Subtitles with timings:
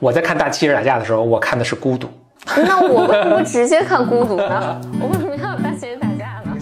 [0.00, 2.08] 我在看大机器人打架的时候，我看的是孤独。
[2.56, 4.80] 那我为什么不直接看孤独呢？
[5.02, 6.56] 我为什么要大机器人打架呢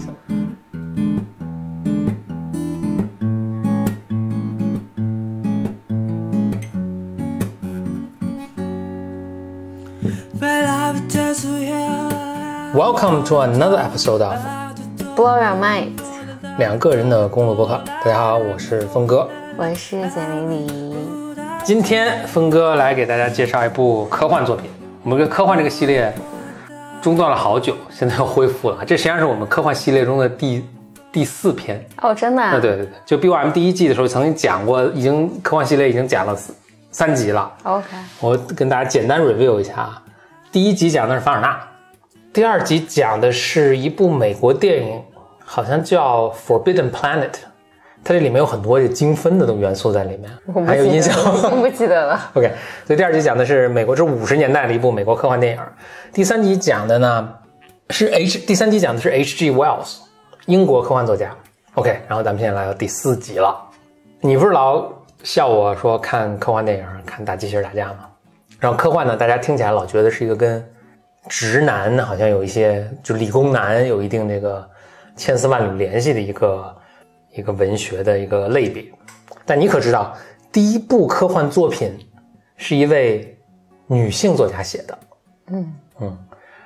[12.73, 14.35] ？Welcome Welcome to another episode of
[15.15, 15.91] Blow your mind，
[16.57, 17.79] 两个人的公路博客。
[18.03, 19.29] 大家好，我是峰哥。
[19.57, 21.16] 我是简丽丽。
[21.67, 24.71] 今天峰哥来给大家介绍一部科幻作品。
[25.03, 26.13] 我们这个科幻这个系列
[27.01, 28.85] 中断了好久，现在又恢复了。
[28.85, 30.65] 这实际上是我们科幻系列中的第
[31.11, 31.85] 第四篇。
[32.01, 32.51] 哦，真的、啊？
[32.51, 36.55] 啊，对对对，就 BOM 第一季的时候曾经讲过，已经科幻系列已经讲了三
[36.89, 37.51] 三集了。
[37.63, 37.85] OK，
[38.21, 40.01] 我跟大家简单 review 一下啊。
[40.49, 41.59] 第一集讲的是凡尔纳，
[42.31, 45.01] 第二集讲的是一部美国电影，
[45.43, 47.31] 好像叫《Forbidden Planet》，
[48.07, 51.13] 它这里面有很多精分的东元素在里面还有印象？
[51.51, 52.17] 我不记得了。
[52.35, 52.49] OK，
[52.85, 55.61] 所以第二集讲的是美国这五十年代的一部美国科幻电影，
[56.13, 57.29] 第三集讲的呢
[57.89, 59.51] 是 H，第三集讲的是 H.G.
[59.51, 59.97] Wells，
[60.45, 61.35] 英国科幻作家。
[61.73, 63.53] OK，然后咱们现在来到第四集了。
[64.21, 64.89] 你不是老
[65.23, 68.07] 笑我说看科幻电影看大机器人打架吗？
[68.57, 70.65] 然后科幻呢，大家听起来老觉得是一个跟
[71.27, 74.65] 直男好像有一些，就理工男有一定这个
[75.17, 76.73] 千丝万缕联系的一个
[77.37, 78.83] 一个文学的一个类别。
[79.45, 80.13] 但你可知道，
[80.51, 81.97] 第一部科幻作品
[82.57, 83.37] 是一位
[83.85, 84.99] 女性作家写的，
[85.51, 85.73] 嗯。
[85.99, 86.17] 嗯，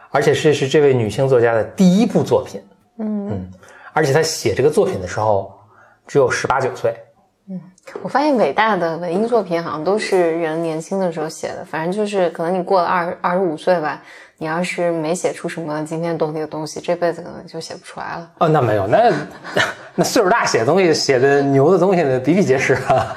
[0.09, 2.61] 而且是是这位女性作家的第一部作品，
[2.97, 3.29] 嗯。
[3.29, 3.51] 嗯，
[3.93, 5.53] 而且她写这个作品的时候
[6.07, 6.95] 只有十八九岁，
[8.03, 14.01] 我发现伟大的文艺作品好像都是人年轻的时候写的，反正就是可能你过了二二十五岁吧，
[14.37, 18.31] 你要是没写出什么惊天动地的东西，这辈子可能就写不出来了。
[18.39, 19.11] 哦，那没有，那
[19.95, 23.15] 那岁数大写东西写的牛的东西呢比比皆是啊，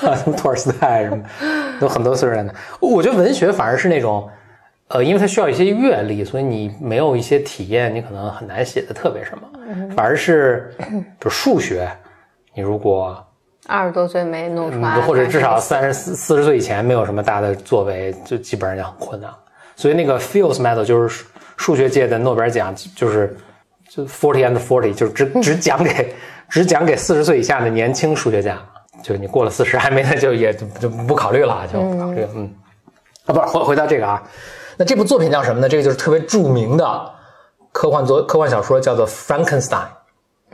[0.00, 1.24] 什 么托尔斯泰什么，
[1.80, 2.54] 有很多岁数人的。
[2.80, 4.26] 我觉得文学反而是那种，
[4.88, 9.48] 呃，因为它需要一些阅历，所以你没有一些体验，你可能很难写的特别什么。
[9.94, 11.90] 反而是，比如数学，
[12.54, 13.22] 你如果
[13.66, 19.30] 二十多岁没弄出来，嗯，或者至少三十四四十岁以前没有什么大的作为，就基本上就很困难。
[19.76, 21.24] 所以那个 Fields Medal 就是数
[21.56, 23.36] 数学界的诺贝尔奖，就是
[23.88, 26.14] 就 forty and forty，就是只 只讲给
[26.48, 28.58] 只讲给四十岁以下的年轻数学家，
[29.02, 32.28] 就你过了四十还没呢，就也就就不考虑了，就不考虑了。
[32.34, 32.54] 嗯，
[33.26, 34.22] 啊，不是回回到这个啊，
[34.76, 35.68] 那这部作品叫什么呢？
[35.68, 37.10] 这个就是特别著名的
[37.72, 39.86] 科幻作科幻小说，叫做 Frankenstein。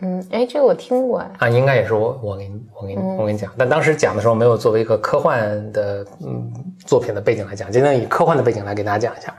[0.02, 1.30] 嗯，哎，这个我听过哎。
[1.38, 6.52] 啊，应该也是我我给你我给你我给你讲，但当时讲的时候没有作为一个科幻的嗯
[6.86, 9.34] 作品的背景来讲，今天以科幻的背景来给大家讲一下。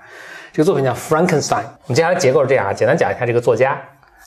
[0.53, 1.63] 这个作品叫 Frankenstein。
[1.63, 3.81] 我们接下来结构是这样啊，简单讲一下这个作家，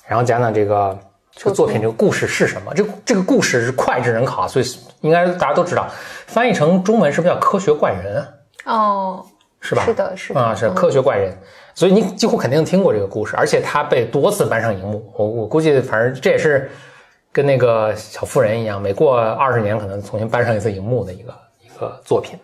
[0.07, 0.99] 然后讲讲这个
[1.33, 2.73] 这个作品这个故事是什么。
[2.75, 4.65] 这这个故事是脍炙人口，所以
[5.03, 5.87] 应该大家都知道，
[6.27, 8.27] 翻译成中文是不是叫科学怪人？
[8.65, 9.23] 哦，
[9.61, 9.85] 是吧？
[9.85, 11.37] 是的是的啊，是嗯科学怪人，
[11.75, 15.13] 所以你几乎肯定听过这个故事，而且他被多次搬上荧幕。
[15.17, 16.71] 我我估计，反正这也是
[17.33, 22.39] 跟那个小妇人一样，每过二十年可能重新搬上一次荧幕的一个一个作品。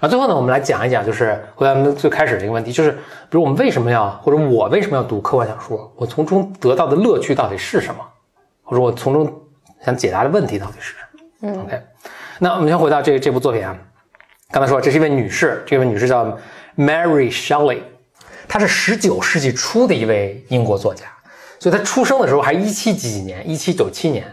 [0.00, 2.98] 然后最后呢，我们来讲一讲，就是回到我们最开始的一个问题，就是比
[3.30, 5.92] 如我们为什么要，或者我为什么要读科幻小说？
[5.96, 8.00] 我从中得到的乐趣到底是什么？
[8.64, 9.32] 或者我从中
[9.84, 11.52] 想解答的问题到底是什么？
[11.54, 11.80] 嗯，OK，
[12.40, 13.76] 那我们先回到这这部作品啊。
[14.50, 16.36] 刚才说这是一位女士，这位女士叫
[16.76, 17.78] Mary Shelley，
[18.48, 21.04] 她是十九世纪初的一位英国作家，
[21.58, 24.24] 所以他出生的时候还一七几几年，一七九七年，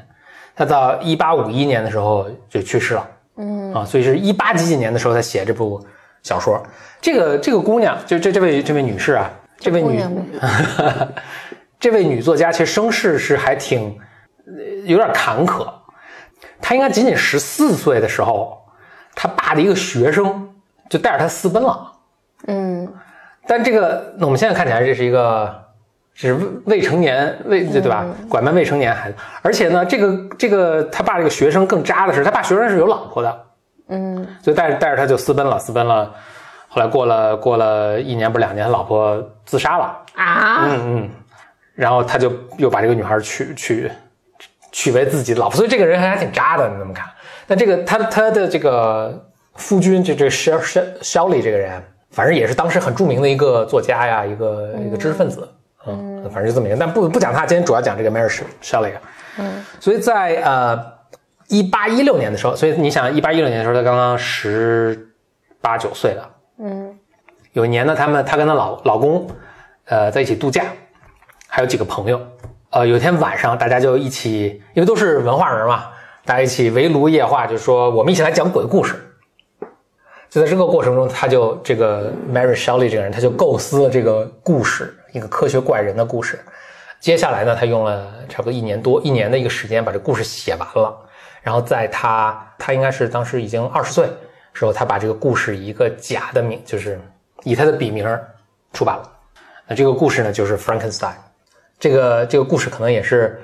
[0.55, 5.83] 他到一八五一年的时候就去世了，嗯啊，所以是一八几几年的时候他写这部
[6.23, 6.61] 小说。
[6.99, 10.03] 这个这个姑娘，就这这位这位女士啊，这位女
[11.79, 13.97] 这 位女作家其实身世是还挺
[14.45, 14.53] 呃
[14.85, 15.71] 有点坎坷，
[16.59, 18.57] 她应该仅仅十四岁的时候，
[19.15, 20.53] 她爸的一个学生
[20.89, 21.89] 就带着她私奔了。
[23.49, 25.51] 嗯但这个，那我们现在看起来这是一个
[26.13, 28.05] 是未未成年未对吧？
[28.29, 33.45] 拐卖未成年孩子，而且呢，这个这个他爸这个学生更渣的是，他爸学生是有老婆的，
[33.87, 34.27] 嗯。
[34.43, 36.13] 所以带着带着他就私奔了，私奔了。
[36.67, 41.09] 后来过了过了一年不是两年，他老婆自杀了，啊，嗯嗯，
[41.73, 43.91] 然后他就又把这个女孩娶娶
[44.71, 47.07] 娶为自己的老婆，所以这个人还挺渣的，你怎么看？
[47.47, 49.25] 但这个他他的这个
[49.55, 55.47] 夫君，这这个肖肖肖里这个人，反正也是当时很著名的一个作家呀，一个一个知识分子，
[55.85, 56.77] 嗯，反正就这么一个。
[56.77, 58.29] 但不不讲他，今天主要讲这个 Mary
[58.61, 58.93] Shelley。
[59.37, 60.83] 嗯，所以在呃
[61.47, 65.07] 一八一六年的时候，所以你想一八一六年的时候，他刚刚十
[65.61, 66.29] 八九岁了。
[66.59, 66.95] 嗯
[67.53, 69.27] 有一年呢，他们她跟她老老公，
[69.85, 70.65] 呃，在一起度假，
[71.47, 72.21] 还有几个朋友。
[72.69, 75.85] 呃，有一天晚上，大家就一起，因为都是文化人嘛，
[76.25, 78.95] 大家一起围炉夜话，就说我们一起来讲鬼故事。
[80.29, 86.39] 就在这个过程中，他就这个 Mary Shelley 这个人，他就构思了这个故事，一个科学怪人的故事。
[86.99, 90.95] 接下来呢，他用了差不多一年多一年的一个时间把这故事写完了。
[91.41, 94.05] 然后在他他应该是当时已经二十岁
[94.53, 96.99] 时候，他把这个故事以一个假的名，就是
[97.43, 98.05] 以他的笔名
[98.73, 99.11] 出版了。
[99.65, 101.13] 那这个故事呢，就是 Frankenstein。
[101.79, 103.41] 这个这个故事可能也是，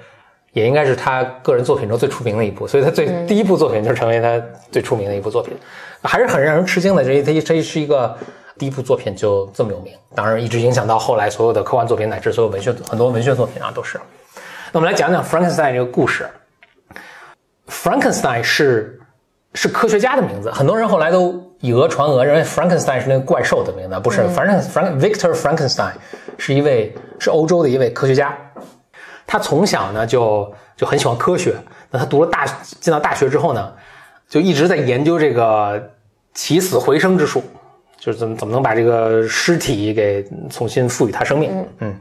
[0.52, 4.40] 也应该是他个人作品中最出名的一部，所以他最、第一部作品就是成为他
[4.72, 5.56] 最出名的一部作品，
[6.06, 7.04] 还是很让人吃惊的。
[7.04, 8.18] 这这这是一个
[8.58, 14.00] 第一部作品就这么有名，当然一直影响到后来所有的科幻作品乃至所有文学很多文学作品啊都是。
[14.72, 16.28] 那我们来讲讲 Frankenstein 这个故事。
[17.68, 19.00] Frankenstein 是
[19.54, 24.22] 是科学家的名字，很多人后来都以讹传讹，认为 Frankenstein 是那个怪兽的名字，不是。
[24.22, 25.94] Frank Frank Victor Frankenstein
[26.38, 28.38] 是一位是欧洲的一位科学家，
[29.26, 31.56] 他从小呢就就很喜欢科学。
[31.90, 32.46] 那他读了大
[32.80, 33.74] 进到大学之后呢，
[34.30, 35.92] 就一直在研究这个
[36.36, 37.44] 起死回生之术，
[37.98, 41.66] 就是怎么怎么能把这个尸体给重新赋予它生命。
[41.80, 42.00] 嗯，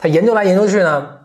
[0.00, 1.18] 他研究来研究去呢。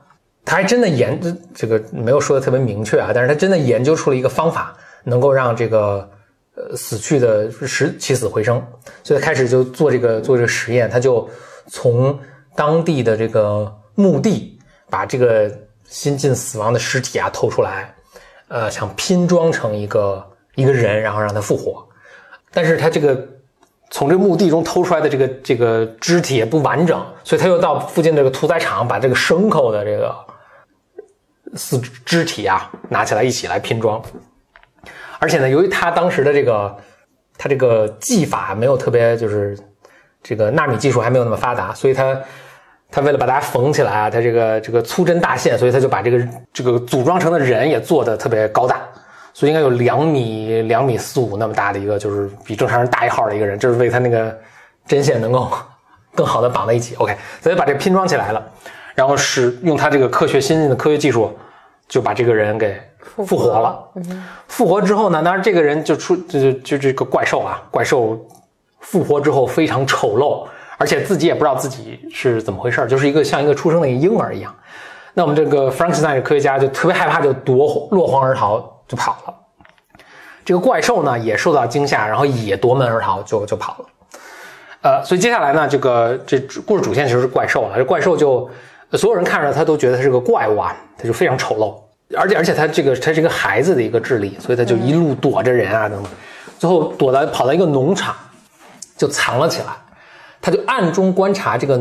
[0.50, 1.20] 他还真的研
[1.54, 6.10] 这个没有说的特别明确啊，但是他真的研究出了一个方法，能够让这个
[6.56, 8.66] 呃死去的实起死回生，
[9.04, 11.30] 所以他开始就做这个做这个实验，他就
[11.68, 12.18] 从
[12.56, 14.58] 当地的这个墓地
[14.90, 15.52] 把这个
[15.84, 17.94] 新近死亡的尸体啊偷出来，
[18.48, 20.26] 呃，想拼装成一个
[20.56, 21.86] 一个人，然后让他复活，
[22.52, 23.28] 但是他这个
[23.90, 30.16] 从这墓地中偷出来的这个这个肢体也不完整，所以他又到附近这个屠宰场把这个牲口的这个。
[31.56, 34.04] 四肢体啊，拿起来一起来拼装，
[35.18, 36.78] 而且呢，由于他当时的这个
[37.38, 39.58] 他这个技法没有特别，就是
[40.22, 42.22] 这个纳米技术还没有那么发达，所以他
[42.92, 48.82] 他为了把它缝起来啊，他这个这个粗针大线，所以他就把这个这个组装成的人也做的特别高大，
[49.38, 54.36] 所以应该有两米两米四五那么大的一个，就是比正常人大一号的一个人，就是为他那个
[54.88, 55.48] 针线能够
[56.16, 56.96] 更好的绑在一起。
[56.96, 58.44] OK，所以把这拼装起来了。
[58.96, 61.32] 然后是用他这个科学先进的科学技术，
[61.88, 63.80] 就把这个人给复活了。
[64.48, 68.20] 复活之后呢，当然这个人就出就就这个怪兽啊，怪兽
[68.80, 70.48] 复活之后非常丑陋，
[70.80, 74.52] 而且自己也不知道自己是怎么回事就是一个像一个出生的一个婴儿一样。
[75.14, 79.34] 那我们这个 Frankenstein 科学家就特别害怕，就夺落荒而逃，就跑了。
[80.46, 83.86] 这个怪兽呢也受到惊吓，然后也夺门而逃，就就跑了。
[84.82, 88.50] 呃，所以接下来呢，这个这故事主线其实是怪兽了，这怪兽就。
[88.94, 96.10] 所有人看着他都觉得他是个怪物啊，他就非常丑陋，而且而且他这个他是一个孩子的一个智力，所以他就一路躲着人啊等等，
[96.58, 98.16] 最后躲到跑到一个农场，
[98.96, 99.74] 就藏了起来。
[100.40, 101.78] 他就暗中观察这个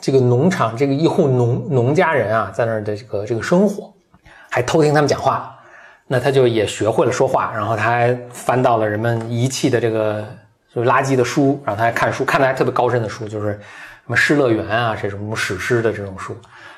[0.00, 3.92] 这个农场这个一户农农家人啊在那儿的这个这个生活，
[4.48, 5.52] 还偷听他们讲话。
[6.06, 10.24] 那他就也学会了说话，然后他还翻到了人们遗弃的这个
[10.74, 13.58] 就是垃圾的书，然后他还看书，看的还特别高深的书，就是。
[14.06, 16.32] 什么《失乐园》啊，这种史诗的这种书，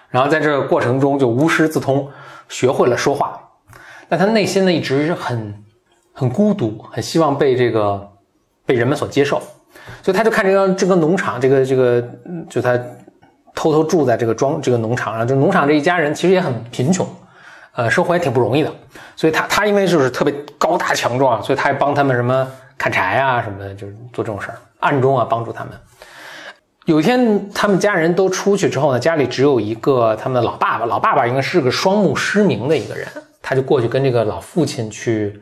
[0.09, 2.09] 然后在这个过程中就无师自通，
[2.49, 3.39] 学会了说话。
[4.09, 5.55] 但他内心呢一直是很
[6.15, 8.11] 很孤独，很希望被这个
[8.65, 9.43] 被人们所接受，
[10.03, 12.03] 所以他就看这个这个农场，这个这个
[12.49, 12.81] 就他
[13.55, 17.07] 偷偷住在这个庄这个农场上，就农场这一家人其实也很贫穷，
[17.79, 18.75] 呃，生活也挺不容易的。
[19.15, 22.45] 所以他他因为就是特别高大强壮，所以他还帮他们什么
[22.77, 25.73] 砍柴啊什么的，就是做这种事儿，暗中啊帮助他们。
[26.87, 30.87] 有一天，他们家人都出去之后呢，家里只有一个他们的老爸爸。
[30.87, 33.07] 老爸爸应该是个双目失明的一个人，
[33.41, 35.41] 他就过去跟这个老父亲去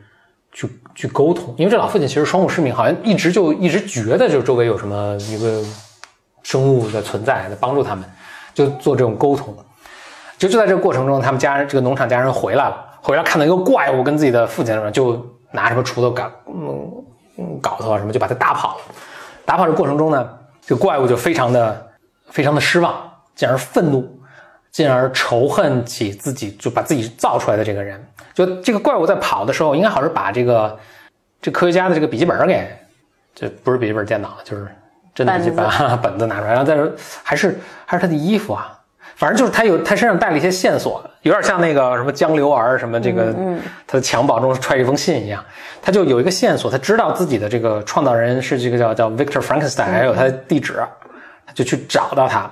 [0.51, 1.55] 去去沟通。
[1.57, 5.63] 因为这老父亲其实双目失明，好像一直就一直觉得就周围有什么一个
[6.43, 8.05] 生物的存在，在帮助他们，
[8.53, 9.57] 就做这种沟通。
[10.37, 16.91] 就就在这个过程中，他们家人这个农场家人回来了，回来看到一个怪物跟自己的父亲什么，就拿什么锄头、搞嗯
[17.37, 18.83] 嗯镐头啊什么，就把他打跑了。
[19.45, 20.29] 打跑的过程中呢。
[20.67, 21.87] 这个怪物就非常的、
[22.29, 22.93] 非常的失望，
[23.35, 24.05] 进而愤怒，
[24.69, 28.05] 进而仇恨起自己，就把自己造出来的这个人。
[28.33, 30.77] 就这个怪物在跑的时候，应该好像是把这个
[31.41, 32.67] 这科学家的这个笔记本给，
[33.33, 34.67] 这不是笔记本电脑了，就是
[35.15, 35.65] 真的笔记本
[36.03, 36.91] 本子拿出来，然后再说
[37.23, 38.76] 还是还是他的衣服啊。
[39.17, 43.33] 反正就是他有他身上带了一些线索，有点像那个什么江流儿什么这个，
[43.87, 45.43] 他的襁褓中揣一封信一样，
[45.81, 50.75] 他就有一个线索，他知道自己的这个创造人是这个叫叫 Victor Frankenstein，还有他的地址，
[51.47, 52.47] 他就去找到他，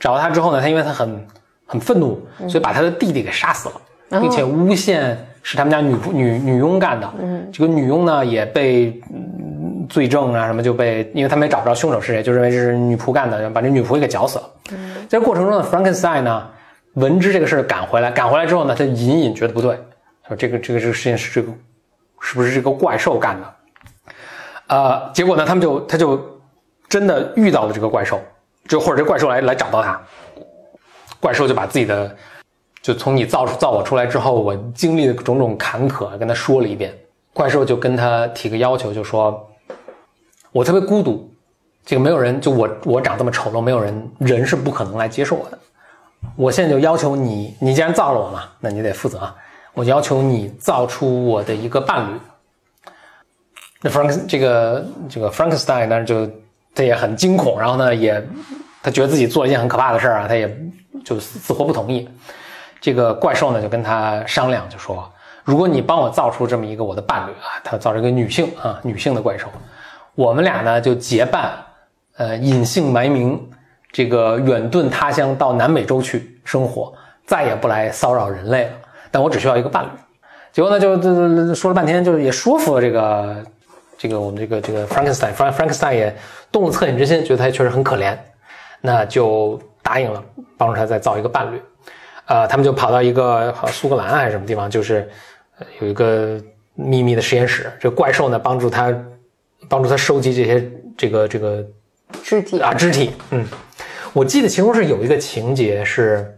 [0.00, 1.26] 找到他之后呢，他因为他很
[1.66, 9.00] 很愤怒，所以把他的弟弟给杀死了，并且诬陷是他们家女仆女女佣干的，嗯这个女佣呢也被。
[9.12, 9.28] 嗯
[9.88, 14.50] 罪证啊什么就被，因为他们也找不着凶手是谁，就认为是女仆干的，把这女仆给绞死了。
[14.70, 16.48] 嗯在过程中呢 Frankenstein 呢，
[16.94, 19.76] 闻知这个事儿赶回来，赶回来之后呢，他隐隐觉得不对，
[20.26, 21.52] 说这个这个这个事情是这个
[22.20, 24.14] 是不是这个怪兽干的？
[24.68, 26.18] 呃，结果呢，他们就他就
[26.88, 28.18] 真的遇到了这个怪兽，
[28.68, 30.00] 就或者这怪兽来来找到他，
[31.20, 32.16] 怪兽就把自己的
[32.82, 36.92] 就从你造造我出来之后，我经历的种种坎坷跟他说了一遍。
[37.32, 39.48] 怪兽就跟他提个要求，就说
[40.52, 41.32] ：“我特别孤独，
[41.86, 45.58] 这个没有人，就我我长这么丑陋，没有人人是不可能来接受我的。
[46.36, 49.34] 我现在就要求你，你既然造了我嘛，那你得负责啊。
[49.74, 52.20] 我要求你造出我的一个伴侣。
[53.80, 56.28] 那 Frank 这个这个 Frankenstein 呢，就
[56.74, 58.22] 他也很惊恐，然后呢，也
[58.82, 60.54] 他觉得自己做了一件很可怕的事儿啊，他也
[61.02, 62.06] 就死活不同意。
[62.82, 65.10] 这个怪兽呢，就跟他商量，就说。
[65.44, 69.48] 如果你帮我造出这么一个我的伴侣啊，他造出一个女性啊，女性的怪兽，
[70.14, 71.52] 我们俩呢就结伴，
[72.16, 73.40] 呃，隐姓埋名，
[73.90, 76.92] 这个远遁他乡到南美洲去生活，
[77.26, 78.72] 再也不来骚扰人类了。
[79.10, 79.88] 但我只需要一个伴侣。
[80.52, 83.36] 结果呢，就就说了半天，就是也说服了这个
[83.98, 86.16] 这个我们这个这个 Frankenstein，Frank Frankenstein 也
[86.52, 88.16] 动了恻隐之心，觉得他确实很可怜，
[88.80, 90.22] 那就答应了
[90.56, 91.60] 帮助他再造一个伴侣。
[92.26, 95.08] 呃，他们就跑到一个好苏格兰还是什么地方，就是。
[95.80, 96.40] 有一个
[96.74, 98.92] 秘密的实验室，这个怪兽呢帮助他，
[99.68, 101.64] 帮助他收集这些这个这个
[102.24, 103.12] 肢体啊肢体。
[103.30, 103.46] 嗯，
[104.12, 106.36] 我记得其中是有一个情节是，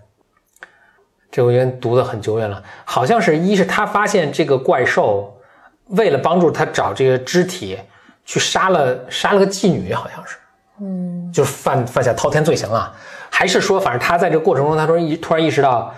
[1.30, 5.34] 这我已经读的很久远了，好像是一是他发现这个怪兽
[5.86, 7.78] 为了帮助他找这个肢体，
[8.26, 10.36] 去杀了杀了个妓女，好像是，
[10.80, 12.92] 嗯，就是犯犯下滔天罪行啊，
[13.30, 15.92] 还是说反正他在这个过程中，他说一突然意识到。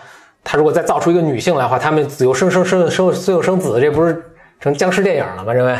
[0.48, 4.24] 他如果再造出一个女性来的话，他们子由生生生生子由生子，这不是
[4.60, 5.52] 成僵尸电影了吗？
[5.52, 5.76] 认为，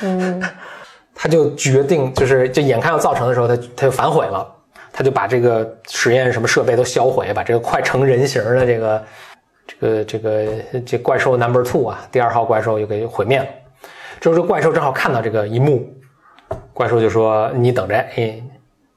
[0.00, 0.42] 嗯，
[1.14, 4.44] 他就决定，就是就眼看要造成的时候，他他就反悔了，
[4.92, 9.04] 他就把这个实验什么设备都销毁，把这个快成人形的这个
[9.68, 10.46] 这个这个
[10.84, 13.46] 这怪兽 Number Two 啊，第二号怪兽又给毁灭了。
[14.18, 15.88] 这时候怪兽正好看到这个一幕，
[16.74, 18.42] 怪兽就说：“你等着，哎，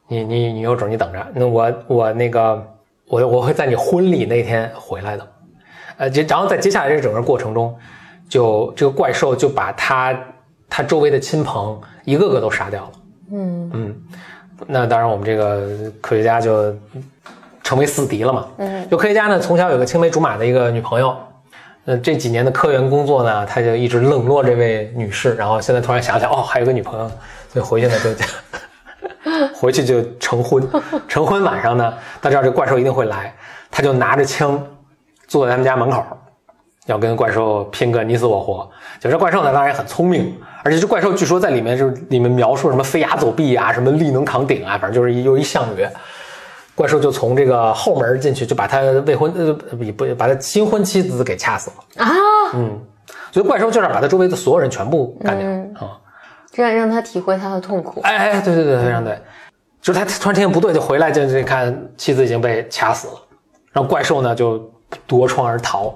[0.08, 2.65] 你你你有种，你等着，那我我那个。”
[3.12, 5.27] 我我会在你婚礼那天回来的，
[5.98, 7.75] 呃，接然后在接下来这整个过程中，
[8.29, 10.17] 就这个怪兽就把他
[10.70, 12.91] 他周围的亲朋一个个都杀掉了。
[13.34, 13.96] 嗯嗯，
[14.65, 16.74] 那当然我们这个科学家就
[17.62, 18.48] 成为死敌了嘛。
[18.60, 21.13] 嗯，就科学家呢从小有个青梅竹马的一个女朋友，
[21.84, 27.12] 那这几年的科研工作呢，他就一直冷落这位女士，然后现在突然想起来，哦，还有个女朋友，
[27.51, 28.25] 所以回去呢就。
[29.53, 30.67] 回去就成婚，
[31.08, 33.34] 成婚晚上呢，他知道这怪兽一定会来，
[33.70, 34.62] 他就拿着枪
[35.27, 36.03] 坐在他们家门口，
[36.88, 38.67] 要跟怪兽拼个你死我活。
[39.00, 45.88] 就这怪兽呢，当然也很聪明，而且这怪兽据说在里面就是里面描述什么飞崖走壁啊，什么力能扛鼎啊，反正就是又一项羽。
[46.74, 49.53] 怪兽就从这个后门进去，就把他未婚呃
[49.93, 52.12] 不把他新婚妻子给掐死了啊。
[52.55, 52.79] 嗯，
[53.31, 55.48] 所以怪兽就是把他周围的所有人全部干掉
[55.86, 55.91] 啊。
[55.91, 56.01] 这
[56.58, 58.01] 样让他体会他的痛苦。
[58.01, 59.17] 哎哎，对对对，非常对。
[59.81, 63.13] 就是他突然听见不对，就回来就就看妻子已经被掐死了，
[63.72, 64.72] 然后怪兽呢就
[65.08, 65.96] 夺窗而逃。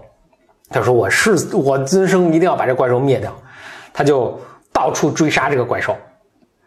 [0.69, 3.31] 他说：“我是我今生一定要把这怪兽灭掉。”
[3.93, 4.39] 他就
[4.73, 5.95] 到处追杀这个怪兽。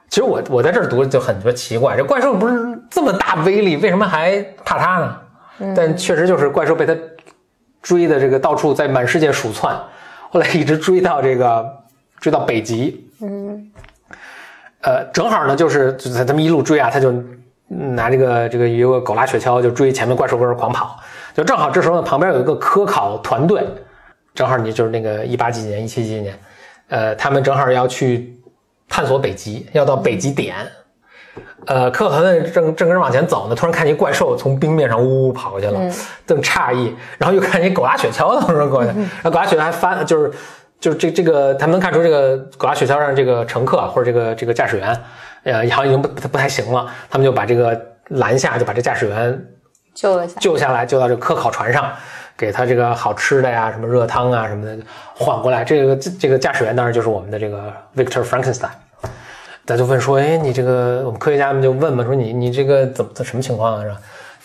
[0.08, 5.74] 其实我我在这儿读就很多奇怪，这怪兽不是这么大威力，为什么还怕他呢？
[5.74, 6.96] 但确实就是怪兽被他
[7.82, 9.76] 追的这个到处在满世界鼠窜，
[10.30, 11.68] 后来一直追到这个
[12.20, 13.07] 追到北极。
[13.20, 13.70] 嗯。
[14.80, 17.12] 呃，正好呢，就是在他们一路追啊，他就
[17.66, 20.96] 拿这个这个一个狗拉雪橇就追前面怪兽跟着狂跑，
[21.34, 23.66] 就正好这时候呢，旁边有一个科考团队，
[24.36, 26.38] 正好你就是那个 一八几几年、一七几几年，
[26.90, 28.40] 呃，他们正好要去
[28.88, 30.54] 探索北极，要到北极点，
[31.66, 35.80] 呃，科考团队正正跟着往前走呢，突然看见怪兽从冰面上呜呜跑过去了，
[36.24, 40.32] 正诧异，然后又看见狗拉雪橇从这过去，然后狗拉雪橇还翻，就是。
[40.80, 45.00] 就是这这个，他们能看出这个狗拉雪橇上这个乘客或者这个这个驾驶员，
[45.42, 46.86] 呃，好像已经不不太行了。
[47.10, 47.80] 他们就把这个
[48.10, 49.46] 拦下，就把这驾驶员
[49.94, 51.92] 救了下，救下来，救到这个科考船上，
[52.36, 54.78] 给他这个好吃的呀，什么热汤啊什么的，
[55.16, 55.64] 缓过来。
[55.64, 58.70] 这个这个驾驶员当然就是我们的这个 Victor Frankenstein。
[59.66, 63.82] 他就问说：“哎，你这个我们科学家们就问嘛，说你你这个怎么什么情况啊？
[63.82, 63.96] 是吧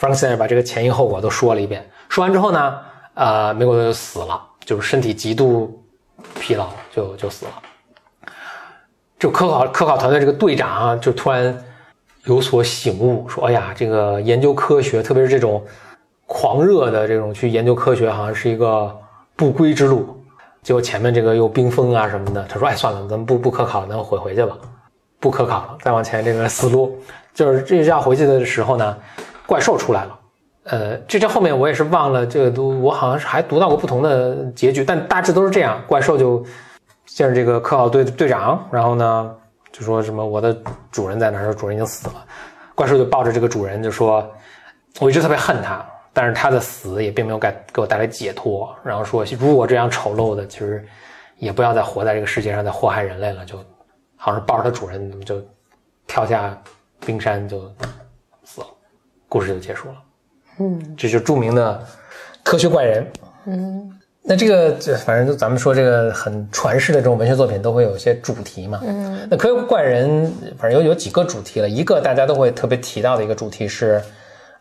[0.01, 1.87] ？”Frankenstein 把这个前因后果都说了一遍。
[2.09, 2.75] 说完之后呢，
[3.13, 5.79] 呃，美国就死了，就是身体极度。
[6.39, 7.51] 疲劳就就死了。
[9.19, 11.57] 就科考科考团队这个队长啊，就突然
[12.25, 15.63] 有所醒悟，说：“哎呀，这个研究科学，特别是这种
[16.25, 18.93] 狂热的这种去研究科学，好像是一个
[19.35, 20.19] 不归之路。”
[20.61, 24.57] 结果前面这个又冰封啊什么的，他说：“哎，算了，咱们不不科考了，咱们回回去吧，
[25.19, 26.97] 不科考了。”再往前这个思路，
[27.33, 28.97] 就是这要回去的时候呢，
[29.45, 30.19] 怪兽出来了。
[30.63, 36.43] 呃，这这后面我也是忘了，这个都我好像是还读到过不同的结局，但大致都是这样：怪兽就
[37.05, 39.35] 见着这个科考队队长，然后呢
[39.71, 40.57] 就说什么我的
[40.89, 42.25] 主人在哪儿，说主人已经死了。
[42.75, 44.25] 怪兽就抱着这个主人就说，
[44.99, 48.73] 我一直特别恨他，但是他的死也并没有给给我带来解脱。
[48.83, 50.83] 然后说，如果这样丑陋的，其实
[51.37, 53.45] 也不要再活在这个世界上，再祸害人类了。
[53.45, 53.57] 就
[54.15, 55.39] 好像是抱着他主人就
[56.07, 56.57] 跳下
[57.05, 57.59] 冰山就
[58.43, 58.67] 死了，
[59.27, 59.95] 故事就结束了。
[60.59, 61.85] 嗯，这就是著名的
[62.43, 63.11] 科学怪人。
[63.45, 63.89] 嗯。
[64.25, 68.79] 那这个，这反正就咱们说这个很传世的这种文学作品，都会有一些主题嘛。
[68.81, 71.67] 嗯，那科学怪人，反正有有几个主题了。
[71.67, 74.01] 一个大家都会特别提到的一个主题是，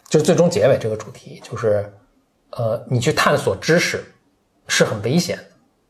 [0.08, 1.88] 就是最终结尾这个主题，就是
[2.50, 4.04] 呃，你去探索知识
[4.66, 5.44] 是很危险的，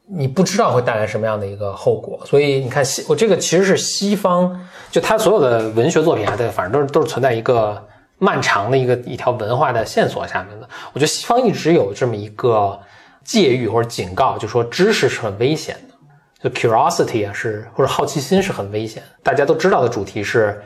[0.06, 2.20] 你不知道会带来什么样的一个后果。
[2.26, 7.82] 所以你看西，我这个其实是西方，就他所有的文学作品啊，对，反正都是都是存在一个
[8.22, 10.68] 漫长的一个一条文化的线索下面的。
[10.94, 12.78] 我觉得西方一直有这么一个。
[13.24, 15.94] 戒欲或者警告，就说知识是很危险的，
[16.42, 19.00] 就 curiosity 啊是或者好奇心是很危险。
[19.22, 20.60] 大家都知道的主题是，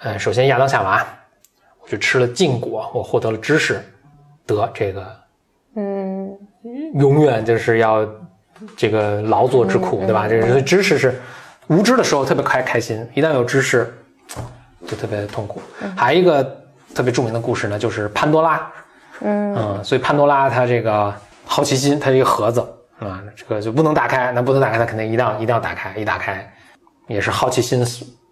[0.00, 1.02] 呃，首先亚当夏娃，
[1.82, 3.82] 我就吃了禁果，我获得了知识，
[4.44, 5.16] 得这个，
[5.76, 6.38] 嗯，
[6.92, 8.06] 永远就是要
[8.76, 10.28] 这个劳作之苦，对吧？
[10.28, 11.18] 这个知识是
[11.68, 13.90] 无知的时候特别开开心，一旦有知识
[14.86, 15.62] 就特别痛苦。
[15.96, 16.63] 还有一个
[16.94, 18.72] 特别著名的故事呢，就是潘多拉，
[19.20, 19.54] 嗯。
[19.54, 21.12] 嗯，所以潘多拉他这个。
[21.46, 22.58] 好奇心，它是一个盒子
[22.98, 26.50] 啊，这个就不能打开，那不能打开，它肯定一定要一定要打开，一打开，
[27.06, 27.84] 也是好奇心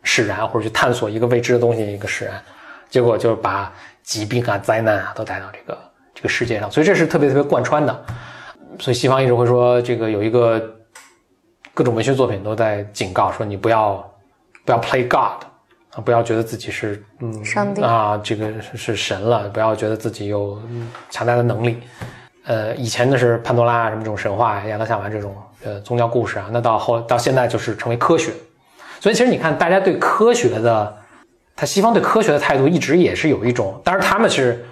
[0.02, 2.42] 使然，或者去探索一个未知的东西一个使然，
[2.88, 3.70] 结果就是把
[4.02, 5.78] 疾病啊、灾难啊都带到这个
[6.14, 8.04] 这个世界上，所以这是特别特别贯穿的，
[8.78, 10.58] 所以西方一直会说这个有一个
[11.74, 14.10] 各种文学作品都在警告说你不要
[14.64, 15.44] 不要 play God
[15.94, 20.60] 啊，不要觉得自己是嗯上帝啊，这个是神了，不要觉得自己有
[21.10, 21.78] 强大的能力。
[22.44, 28.32] 呃，以前的是潘多拉什么这种神话，亚当夏娃这种呃宗教故事啊，那到后到现在就是成为科学，
[29.00, 30.96] 所以其实你看，大家对科学的，
[31.54, 34.64] 他西方对科学的态度一直也是有一种，当然他们是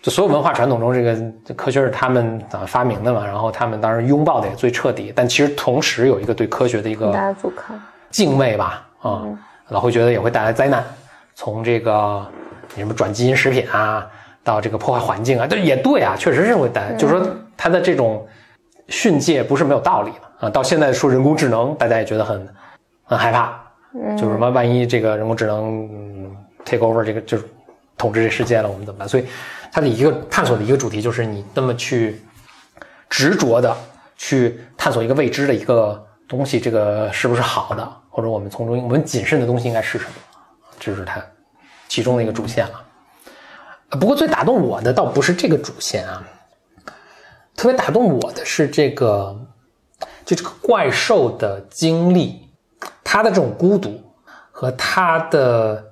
[0.00, 7.12] 就所有文化传统中，这个科学是他们啊发明的嘛，然后他们当然拥抱的也最彻底，但其实同时有一个对科学的一个
[8.10, 9.22] 敬畏吧，啊，
[9.72, 10.84] 老会觉得也会带来灾难，
[11.34, 12.24] 从这个
[12.76, 14.06] 什么转基因食品啊。
[14.44, 17.24] 到这个破坏环境啊，这也对啊，确实是会带，就是说
[17.56, 18.26] 他的这种
[18.88, 20.50] 训诫不是没有道理的啊。
[20.50, 22.48] 到现在说人工智能，大家也觉得很
[23.04, 23.56] 很害怕，
[24.16, 25.88] 就是什么万一这个人工智能
[26.64, 27.44] take over 这个就是
[27.96, 29.08] 统治这世界了，我们怎么办？
[29.08, 29.24] 所以
[29.70, 32.20] 他的一个探索的一个主题就是你那么去
[33.08, 33.72] 执着的
[34.16, 37.88] 去探索一个未知的一个东西，这个是不是好的？
[38.12, 40.10] 或者我们从中我们谨慎的东西应该是什么？
[40.78, 41.24] 这是它
[41.88, 42.84] 其中的一个主线了。
[43.98, 46.22] 不过最打动我的倒不是这个主线啊，
[47.56, 49.38] 特别打动我的是这个，
[50.24, 52.48] 就这个怪兽的经历，
[53.02, 53.98] 他的这种孤独
[54.50, 55.82] 和他的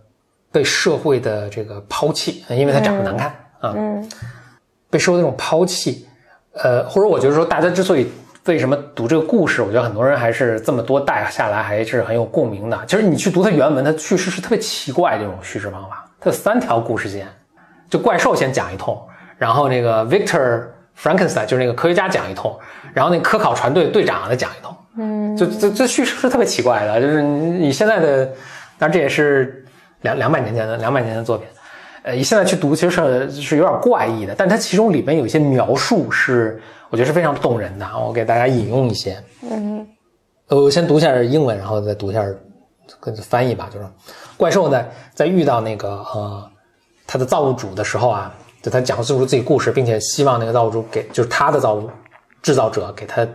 [0.51, 3.75] 被社会的这个抛弃，因为他长得难看啊，
[4.91, 6.09] 被社会这种抛弃，
[6.53, 8.11] 呃，或者我觉得说大家之所以
[8.51, 12.77] 为什么读这个故事，我觉得很多人还是这么多代下来还是很有共鸣的。
[12.85, 17.29] 其实你去读它原文，它叙事是特别奇怪这种叙事方法，它有三条故事线。
[17.89, 19.01] 就怪兽先讲一通，
[19.39, 20.65] 然后那个 Victor
[21.01, 22.53] Frankenstein 就是那个科学家讲一通，
[22.93, 24.75] 然后那科考船队队长再讲一通。
[24.97, 28.27] 嗯，就这这叙事是特别奇怪的，就是你现在的，
[28.79, 29.65] 当然这也是
[30.01, 31.47] 两两百年前的两百年的作品，
[32.03, 36.61] 呃，你现在去读其实是是有点怪异的，但它其中里面有一些描述是
[36.91, 39.17] 我觉得是非常动人的，我给大家引用一些。
[39.43, 39.87] 嗯，
[40.49, 42.25] 我先读一下英文，然后再读一下
[43.01, 43.87] 跟翻译吧，就是
[44.37, 46.51] 怪兽呢在遇到那个呃。
[47.13, 51.91] 他的造物主的时候啊，就他讲述出自己故事，并且希望那个造物主给，就是他的造物
[52.41, 53.27] 制造者给他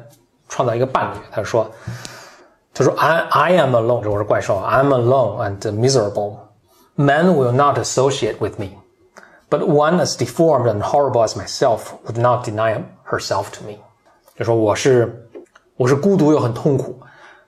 [0.48, 1.18] 创造一个伴侣。
[1.30, 1.70] 他说
[2.74, 6.38] ：“他说 I I am alone，这我是怪兽，I'm alone and miserable.
[6.96, 8.70] Men will not associate with me,
[9.50, 13.78] but one as deformed and horrible as myself would not deny herself to me。”
[14.38, 15.28] 就说我是
[15.76, 17.00] 我是孤独又很痛苦，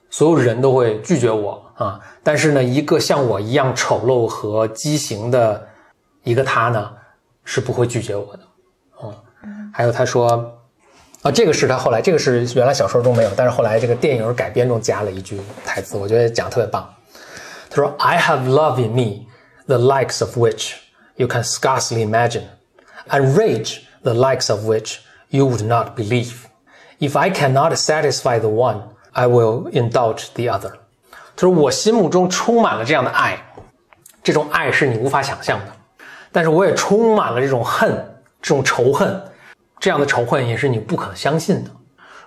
[0.10, 5.68] 所有人都会拒绝我啊，但是呢，一个像我一样丑陋和畸形的。
[6.24, 6.92] 一个他呢
[7.46, 8.40] 是不会拒绝我的，
[9.44, 10.28] 嗯，还有他说，
[11.22, 16.94] 啊，这个是他后来这个是原来小说中没有，但是后来这个电影改编中加了一句台词，我觉得讲特别棒。
[17.70, 19.26] 他说：“I have love in me,
[19.68, 20.74] the likes of which
[21.16, 22.44] you can scarcely imagine,
[23.08, 24.98] and rage the likes of which
[25.30, 26.46] you would not believe.
[27.00, 30.74] If I cannot satisfy the one, I will indulge the other。”
[31.36, 33.38] 他说：“我心目中充满了这样的爱，
[34.24, 35.66] 这种爱是你无法想象的。”
[36.32, 37.90] 但是我也充满了这种恨，
[38.42, 39.22] 这种仇恨，
[39.80, 41.72] 这样的仇恨也是你不可相信的。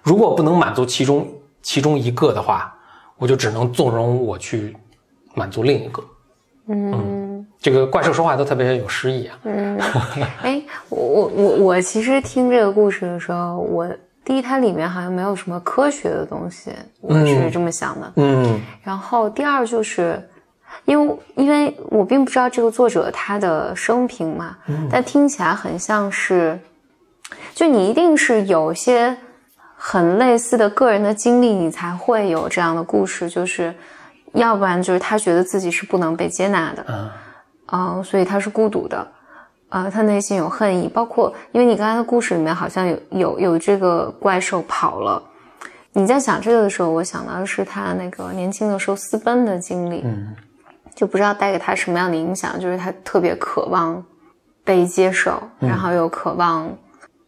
[0.03, 1.29] 如果不能满足其中
[1.63, 2.75] 其中一个的话，
[3.19, 4.77] 我就只能纵容我去
[5.35, 6.03] 满足另一个。
[6.69, 7.20] 嗯，
[7.61, 9.38] 这个怪兽说话都特别有诗意啊。
[9.44, 9.79] 嗯。
[10.42, 13.88] 哎，我我我我其实听这个故事的时候，我
[14.25, 18.12] 第一它里面好像没有什么科学的东西，我是这么想的。
[18.16, 18.61] 嗯。
[18.83, 20.27] 然后第二就是，
[20.85, 24.57] 因为因为我并不知道这个作者他的生平嘛，
[24.90, 26.59] 但听起来很像是，
[27.55, 29.16] 就你一定是有些
[29.77, 33.75] 很类似的个人的经历，你才会有这样的故事，就是
[34.33, 37.11] 要不然就是他觉得自己是不能被接纳的，嗯
[37.73, 39.07] 嗯，所以他是孤独的，
[39.69, 45.23] 呃，他内心有恨意，包括因为你刚才的故事里面好像有有有这个怪兽跑了，
[45.93, 50.35] 你在想这个的时候，我想到的是他那个年轻的时候私奔的经历，嗯
[50.95, 54.05] 就不知道带给他什么样的影响，就是他特别渴望
[54.65, 56.69] 被接受，然后又渴望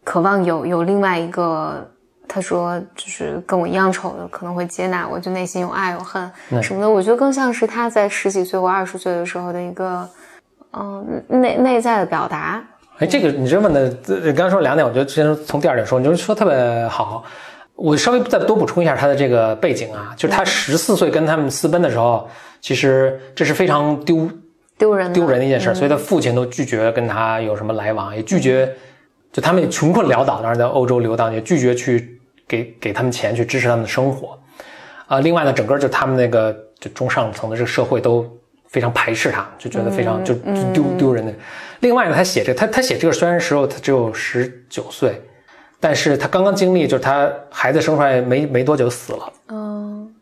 [0.04, 1.88] 渴望有有另外一个。
[2.28, 6.30] 他说：“就是跟我一样丑的，可能会接纳我，就内心有爱有恨
[6.62, 6.88] 什么的。
[6.88, 10.08] 我觉得更像是他在十几岁或二十岁的时候的一个，
[10.72, 12.62] 嗯、内内在的表达。
[12.98, 17.24] 哎，这个你这问的，呃刚刚说两点，我觉得先从第二点说，你就是说特别好。
[17.74, 22.28] 我稍微再多补充一下他的这个背景啊，就是他十四岁跟他们私奔的时候，
[22.60, 24.30] 其实这是非常丢
[24.78, 28.70] 丢人丢人的一件事，所以他父亲都拒绝跟他有什么来往，也拒绝，
[29.32, 34.38] 就他们也穷困潦倒，当时在欧洲流荡，也拒绝去给给他们钱去支持他们的生活。
[35.06, 38.30] 啊、另外呢，整个就他们那个就中上层的这个社会都
[38.72, 41.32] 非常排斥他，就觉得非常就就丢丢人的。
[41.80, 45.22] 另外呢，他写这个他他写这个虽然时候他只有十九岁，
[45.78, 49.32] 但是他刚刚经历就是他孩子生出来没没多久死了。
[49.48, 50.12] 嗯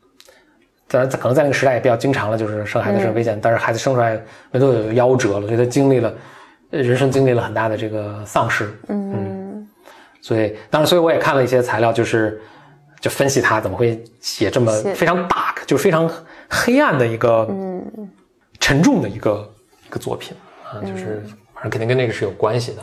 [0.89, 6.13] 当然，可能在那个时代也比较经常了，就是生孩子是危险，但是孩子生出来没多久就夭折了，所以他经历了
[6.71, 8.69] 呃人生经历了很大的这个丧失。
[8.89, 9.69] 嗯。
[10.21, 12.43] 所以当然，所以我也看了一些材料，就是
[12.99, 16.11] 就分析他怎么会写这么非常 dark，就是非常
[16.49, 18.11] 黑暗的一个嗯
[18.61, 19.51] 沉重的一个
[19.89, 22.83] 一个作品啊，就是反正肯定跟那个是有关系的。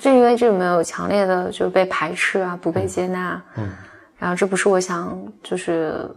[0.00, 3.68] 就因为这里面有强烈的就是被排斥啊，不被接纳，嗯，
[4.18, 6.08] 然后这不是我想，就是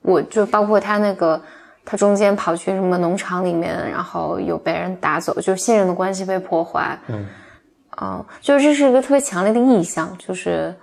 [0.00, 1.40] 我就包括他那个
[1.84, 7.26] 他中间跑去什么农场里面，然后有被人打走，就是信任的关系被破坏，嗯，
[7.98, 10.74] 哦，就是这是一个特别强烈的意象，就是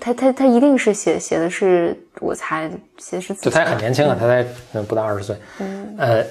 [0.00, 6.24] 他他他一定是写写的是我才写的是自己就他也很年轻啊，他才嗯不到二十岁，嗯，呃，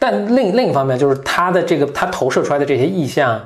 [0.00, 3.40] 但另另一方面就是他的这个他投射出来的这些意象，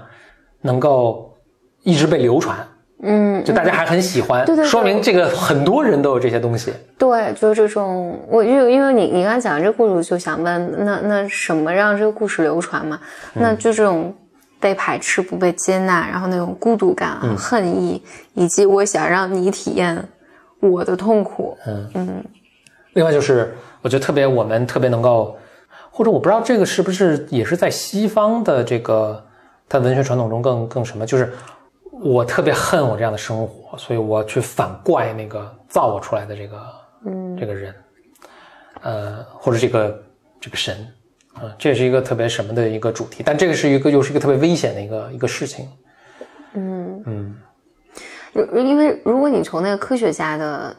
[0.62, 1.34] 能够
[1.82, 2.56] 一直被流传，
[3.02, 6.72] 嗯，就大家还很喜欢，对对对说明这个很多人都有这些东西。
[6.96, 12.98] 对，就是这种，我就因为你你刚才讲这个故事，我就想问，那那什么让这个故事流传嘛？
[13.34, 14.14] 那就这种
[14.60, 18.00] 被排斥、不被接纳，然后那种孤独感、啊、恨意，
[18.32, 20.02] 以及我想让你体验
[20.60, 21.58] 我的痛苦。
[21.66, 22.24] 嗯嗯
[22.94, 25.36] 另外就是，我觉得特别我们特别能够，
[25.96, 29.24] 或者我不知道这个是不是也是在西方的这个
[29.68, 31.32] 它文学传统中更更什么，就是
[31.92, 36.60] 我特别恨我这样的生活，所以我去反怪那个造我出来的这个
[37.06, 37.72] 嗯这个人，
[38.82, 40.02] 呃或者这个
[40.40, 40.84] 这个神，
[41.34, 45.68] 啊、这是一个特别什么的一个主题，但这个是一个又是一个特别危险的一个一个事情，
[46.54, 47.02] 嗯。
[47.06, 47.36] 嗯。
[48.52, 50.74] 因为如果你从那个科学家的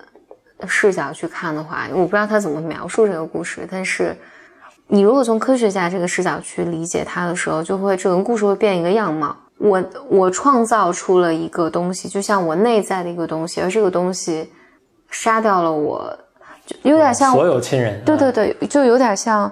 [0.67, 4.13] 视角去看的话，我不知道他怎么描述这个故事，但是
[4.87, 9.35] 你如果从科学家这个视角去理解它的时候，就会整个故事会变一个样貌。
[9.57, 14.51] 我我创造出了一个东西，就像我内在的一个东西，而这个东西
[15.09, 16.13] 杀掉了我，
[16.65, 19.51] 就有点像所有亲人，对啊对对，就有点像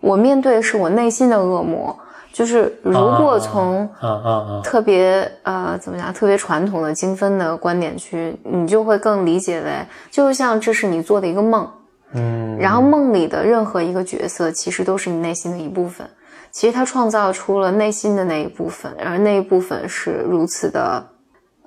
[0.00, 1.98] 我面对的是我内心的恶魔。
[2.32, 9.72] 就是如果从啊啊啊，特别呃怎么讲，特别传统的精分的观点去，你就会更理解为，
[10.12, 11.68] 就像这是你做的一个梦，
[12.12, 16.08] 嗯，然后梦里的任何一个角色，其实都是你内心的一部分。
[16.50, 21.06] 其实他创造出了内心的那一部分，而那一部分是如此的，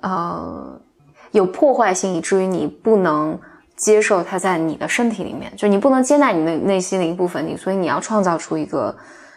[0.02, 0.78] 呃，
[1.30, 3.38] 有破坏性，以至于你不能
[3.76, 8.94] 接受它在你的身体里面，就你不能接纳你的内心的一部分，你所以你要创造出一个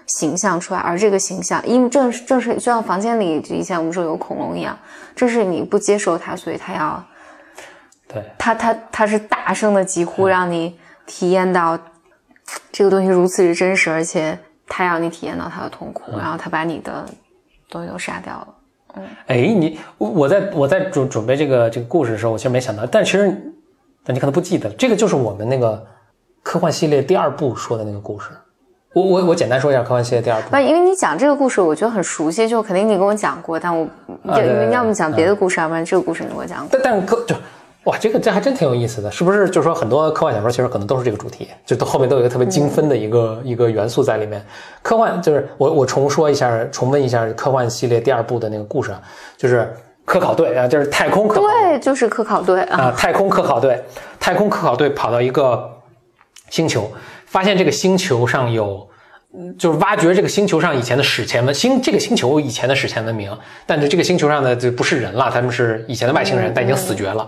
[0.07, 4.77] 形象出来，而这个形象，因为正正是就像房间里以前我们说有恐龙一样，
[5.15, 7.01] 这是你不接受它，所以它要
[8.05, 8.21] 对。
[8.37, 11.79] 它它它是大声的疾呼，让你体验到
[12.71, 17.03] 这个东西如此之真实，而且他让你体验到他的痛苦，然后他把你的
[17.67, 18.47] 东西都杀掉了。
[18.95, 23.35] 嗯哎，你我我在我在准准备这个这个故事的时候，我其实没想到，但其实，
[24.03, 25.85] 但你可能不记得，这个就是我们那个
[26.43, 28.29] 科幻系列第二部说的那个故事。
[28.93, 30.57] 我我我简单说一下科幻系列第二部不，。
[30.57, 33.87] 因为你讲这个故事，我觉得很熟悉，就肯定你跟我讲过，但我
[34.23, 34.41] 要
[34.71, 36.69] 要么讲别的故事，要不然这个故事你给我讲过。
[36.71, 37.35] 但但是科就
[37.87, 39.49] 哇，这个这还真挺有意思的，是不是？
[39.49, 44.45] 就是说很多科幻小说其实可能都是这个主题，就都后面都有一个特别精分的一个、一个元素在里面。
[44.81, 49.01] 科幻就是我我重说一下，重温一下科幻系列第二部的那个故事啊，
[49.37, 49.73] 就是
[50.03, 53.81] 科考队啊，就是太空科考队对，就是科考队啊，啊，太空科考队，
[54.19, 55.71] 太空科考队跑到一个
[56.49, 56.91] 星球，
[57.25, 58.85] 发现这个星球上有，
[59.33, 63.31] 嗯就是挖掘这个星球上以前的史前文星，这个星球以前的史前文明，
[63.65, 67.25] 但是这个星球上的就不是人了，他们是以前的外星人，但已经死绝了。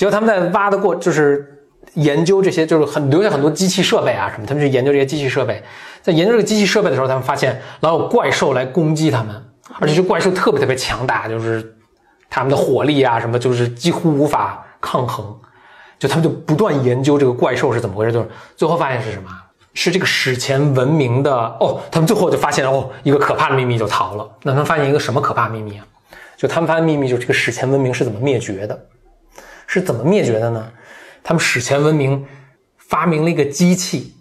[0.00, 1.46] 结果他们在挖的过，就是
[1.92, 5.62] 研究这些，就是很留下很多机器设备啊什么，他们去研究这些机器设备。
[6.00, 9.36] 在研究这个机器设备的时候，他们发现老有怪兽来攻击他们，
[9.78, 11.76] 而且这怪兽特别特别强大，就是
[12.30, 15.38] 他们的火力啊什么，就是几乎无法抗衡。
[15.98, 19.28] 就他们就不断研究这个怪兽是怎么回事，就是最后发现是什么？
[19.74, 24.26] 是这个史前文明的哦，他们最后就发现了哦，一个可怕的秘密就逃了。
[24.44, 25.84] 那他们发现一个什么可怕秘密啊？
[26.38, 28.80] 就他们发现秘密就是这个史前文明是怎么灭绝的？
[29.72, 30.68] 是怎么灭绝的呢？
[31.22, 32.26] 他们史前文明
[32.76, 34.12] 发明了一个机器，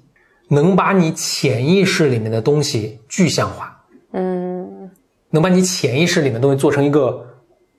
[0.50, 3.84] 能把你潜意识里面的东西具象化。
[4.14, 4.92] 嗯，
[5.32, 7.26] 能把你潜意识里面的东西做成一个，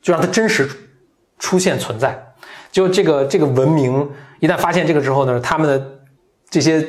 [0.03, 0.69] 就让它真实
[1.39, 2.21] 出现存在。
[2.73, 6.01] 就这个这个文明一旦发现这个之后呢，他们的
[6.49, 6.85] 这些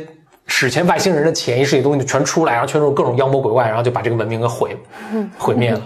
[0.53, 4.75] 史前外星人的潜意识里的东西就全出来，然后全都是各种妖魔鬼怪，然后就把这个文明给毁
[5.37, 5.81] 毁灭了。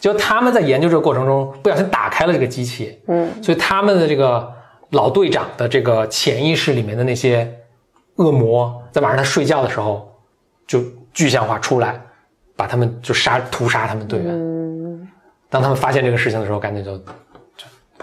[0.00, 4.52] 就他们在研究这个过程中不小心打开了这个机器，嗯，所以他们的这个
[4.90, 7.48] 老队长的这个潜意识里面的那些
[8.16, 10.12] 恶魔，在晚上他睡觉的时候
[10.66, 10.82] 就
[11.14, 11.98] 具象化出来，
[12.56, 15.08] 把他们就杀屠杀他们队员。
[15.48, 17.04] 当他们发现这个事情的时候，赶紧就就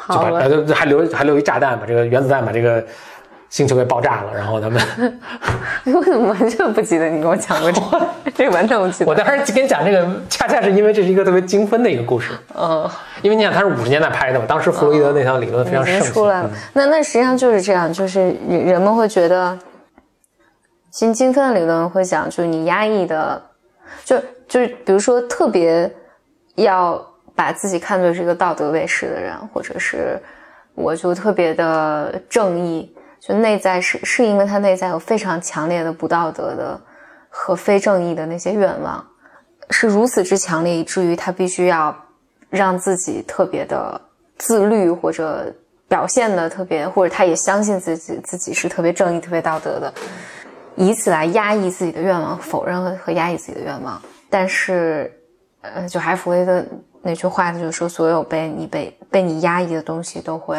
[0.10, 2.86] 就把呃，就还留还留一炸弹，把这个原子弹把这个
[3.50, 4.34] 星球被爆炸了。
[4.36, 4.82] 然后他们，
[5.86, 8.08] 我怎么完全不记得你跟我讲过这个？
[8.36, 9.10] 这个完全不记得。
[9.10, 12.34] 我当时跟你讲这个，恰恰是因为这是一个特别精分的一个故事。
[12.56, 12.90] 嗯，
[13.22, 16.58] 因为你想，它是五十年代拍的嘛，当时弗洛伊德那套理论非常盛出来了行。。
[16.74, 19.58] 那那实际上就是这样，就是人人们会觉得，
[20.92, 23.42] 新精分的理论会讲，就是你压抑的，
[24.04, 25.90] 就就是比如说特别
[26.56, 27.04] 要
[27.36, 30.20] 把自己看作是一个道德卫士的人，或者是
[30.76, 36.80] 我就特别的正义，就内在是是因为他内在有非常强烈的不道德的
[37.30, 39.06] 和非正义的那些愿望，
[39.70, 41.96] 是如此之强烈，以至于他必须要
[42.50, 44.00] 让自己特别的
[44.38, 45.54] 自律，或者
[45.88, 49.94] 表现的特别，或者他也相信自己自己是特别正义、特别道德的，
[50.76, 54.02] 以此来压抑自己的愿望，否认和和压抑自己的愿望。
[54.30, 55.12] 但是，
[55.62, 56.66] 呃，就还是弗雷的
[57.02, 60.58] 那句话，就是说，所有被你被被你压抑的东西都会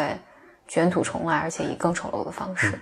[0.69, 2.79] 卷土重来，而且以更丑陋的方式。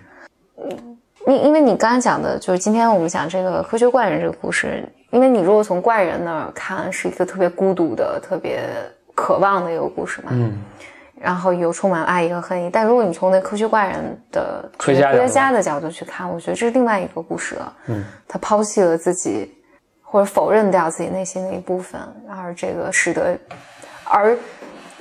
[0.62, 0.94] 嗯
[1.26, 8.62] 因因为你刚刚讲的，就是今天我们讲这个科学怪人这个故事，因为你如果从怪人那儿看，是一个特别孤独的、特别
[9.14, 10.64] 渴望的一个故事嘛，嗯，
[11.20, 12.70] 然后又充满爱意和恨意。
[12.70, 17.74] 但如果你从那科学怪人的科学家科学家的角度去看，我觉得这是另外一个故事了。
[17.88, 19.54] 嗯，他抛弃了自己，
[20.02, 23.38] 或者否认掉自己内心的一部分，而这个使得，
[24.06, 24.38] 而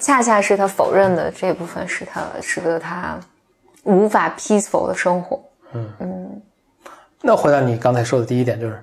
[0.01, 3.19] 恰恰是他否认的这部分，使他使得他
[3.85, 5.41] 无法 peaceful 的生活。
[5.73, 6.43] 嗯嗯
[7.23, 8.83] 那回到你刚才说的第一点，就是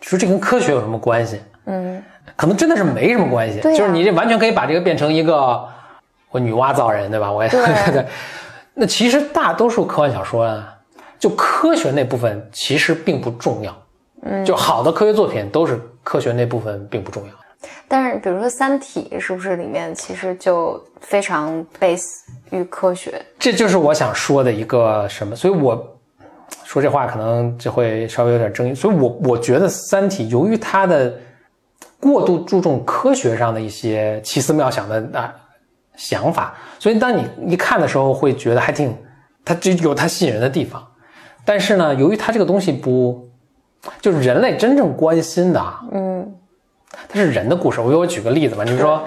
[0.00, 1.40] 说这跟科学有什么关系？
[1.66, 2.02] 嗯，
[2.36, 5.66] 可能真的是没什么关系，对呀就是你这完全可以把这个变成一个
[6.30, 7.30] 我女娲造人，对吧？
[7.30, 7.60] 我也对
[7.92, 8.06] 对。
[8.74, 10.74] 那其实大多数科幻小说啊，
[11.18, 13.76] 就科学那部分其实并不重要。
[14.22, 17.32] 嗯，就好的科学作品都是科学那部分并不重要。
[17.88, 22.02] 但是比如说《三体》，是不是里面其实就非常 base
[22.50, 23.20] 于科学？
[23.38, 25.98] 这就是我想说的一个什么，所以我
[26.64, 28.74] 说这话可能就会稍微有点争议。
[28.74, 31.14] 所以我我觉得《三体》由于它的
[32.00, 35.34] 过度注重科学上的一些奇思妙想的啊
[35.96, 38.94] 想法，所以当你一看的时候会觉得还挺，
[39.44, 40.84] 它就有它吸引人的地方。
[41.44, 43.28] 但是呢，由于它这个东西不，
[44.00, 46.34] 就是人类真正关心的啊，嗯
[47.08, 47.80] 它是人的故事。
[47.80, 49.02] 我给我举个例子吧，你说，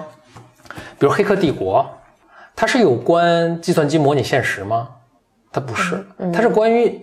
[0.98, 1.82] 比如《黑客帝国》，
[2.56, 4.90] 它是有关计算机模拟现实吗？
[5.52, 7.02] 它不是，它是关于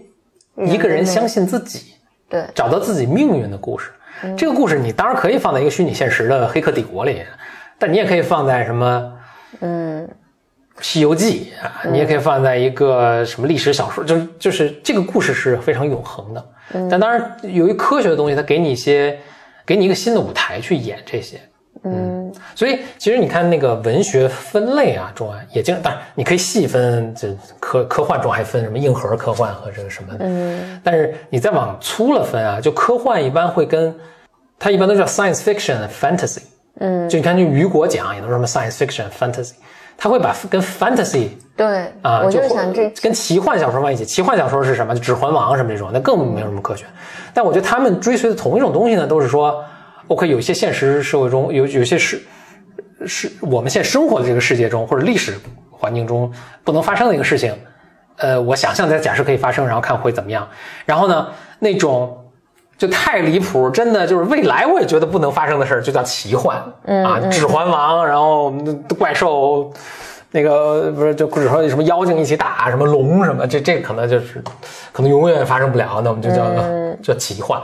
[0.57, 1.95] 一个人相信自己，
[2.29, 3.91] 对，找到自己命运的故事。
[4.37, 7.23] 这个故事你当然可以放在一个虚拟现实的《黑客帝国》里，
[7.79, 9.13] 但你也可以放在什么
[9.61, 10.07] 嗯
[10.81, 16.47] 《西游记》啊，你也可以放在一个什么历史小说，就是就是这个故事是非常永恒的。
[16.91, 19.19] 但当然，由于科学的东西，它给你一些，
[19.67, 21.41] 给你一个新的舞台去演这些。
[21.87, 30.25] 嗯所以其实你看那个文学分类啊，中啊也经当然你可以细分，这科科幻中还分什么硬核科幻和这个什么的。
[30.27, 33.95] 嗯但是你再往粗了分啊，就科幻一般会跟
[34.59, 36.43] 它一般都叫 science fiction、fantasy。
[36.81, 39.53] 嗯就你看，就雨果奖也都是什么 science fiction、fantasy，
[39.97, 44.05] 他会把跟 fantasy 对，啊，我就会想这跟奇幻小说放一起。
[44.05, 44.93] 奇幻小说是什么？
[44.99, 46.85] 《指环王》什么这种，那更没有什么科学。
[47.33, 49.65] 但我觉得他们追随的同一种东西呢，都是说
[50.09, 52.21] ，OK，有一些现实社会中有有些是
[53.07, 55.39] 是我们现在生活的这个世界中或者历史
[55.71, 56.29] 环境中
[56.65, 57.57] 不能发生的一个事情，
[58.17, 60.49] 呃，我想象在假设可以发生，然后看会怎么样。
[60.85, 61.29] 然后呢，
[61.61, 62.19] 那种
[62.77, 68.53] 就太离谱，真的就是未来我也觉得不能发生的事儿，就叫奇幻、啊，指环王，然后
[68.99, 69.73] 怪兽。
[70.35, 74.43] 那个不是就或者说什么妖精一起打什么龙什么，这这可能就是
[74.91, 76.45] 可能永远发生不了，那我们就叫、
[77.01, 77.63] 叫奇幻。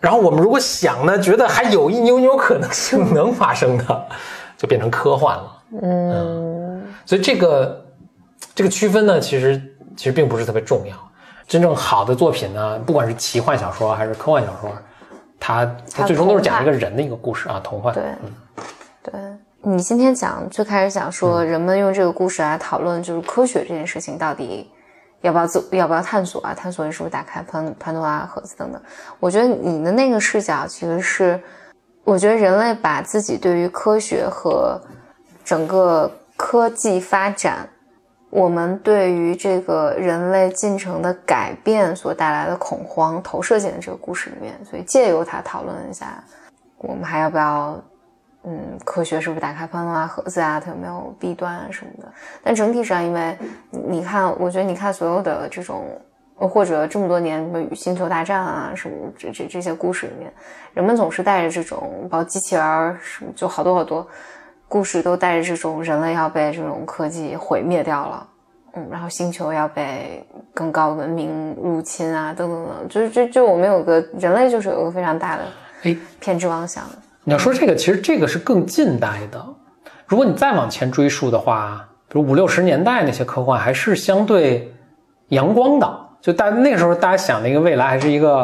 [0.00, 4.06] 然后我们如果想呢，觉得还有一扭扭可能性能发生的，
[4.56, 5.62] 就变成科幻了。
[5.82, 7.84] 嗯，所以这个
[8.54, 9.62] 这个区分呢，其实
[9.94, 10.96] 其实并不是特别重要。
[11.46, 14.70] 真正好的作品呢，不管是奇幻小说还是科幻小说，
[15.38, 17.92] 它它它最终都是讲一个人的一个故事啊，童话。
[17.92, 18.02] 对，
[19.02, 19.12] 对。
[19.66, 24.70] 你今天讲最开始讲说，嗯人们用这个故事来讨论，就是科学这件事情到底
[25.22, 26.52] 要不要做，要不要探索啊？
[26.54, 28.80] 探索你是不是打开潘潘多拉盒子等等？
[29.18, 31.40] 我觉得你的那个视角其实是，
[32.04, 34.78] 我觉得人类把自己对于科学和
[35.42, 37.66] 整个科技发展，
[38.28, 46.22] 我们对于这个人类进程的改变所带来的恐慌投射进了这个故事里面，所以借由它讨论一下，
[46.76, 47.82] 我们还要不要
[48.46, 50.60] 嗯，科学是不是打开潘多拉盒子啊？
[50.62, 52.12] 它有没有弊端啊什么的？
[52.42, 53.36] 但整体上，因为
[53.70, 55.86] 你看，我觉得你看所有的这种，
[56.36, 60.30] 或者这么多年什么《星球大战》啊什么这这这些故事里面，
[60.74, 64.06] 人们总是带着这种，包括机器人儿什么，就好多好多
[64.68, 68.28] 故事都带着这种人类要被这种科技毁灭掉了。
[68.74, 75.44] 嗯，然后星球要被更高文明入侵啊，等等等，就是这就我们有个人类就是有个非常大的
[75.84, 76.84] 哎，偏执妄想。
[77.24, 79.42] 你要说这个，其实这个是更近代的。
[80.06, 84.70] 如果你再往前追溯的话，比如五六十年代那些科幻，还是相对
[85.28, 86.00] 阳光的。
[86.20, 88.40] 就大那个时候，大家想的一个未来，还是一个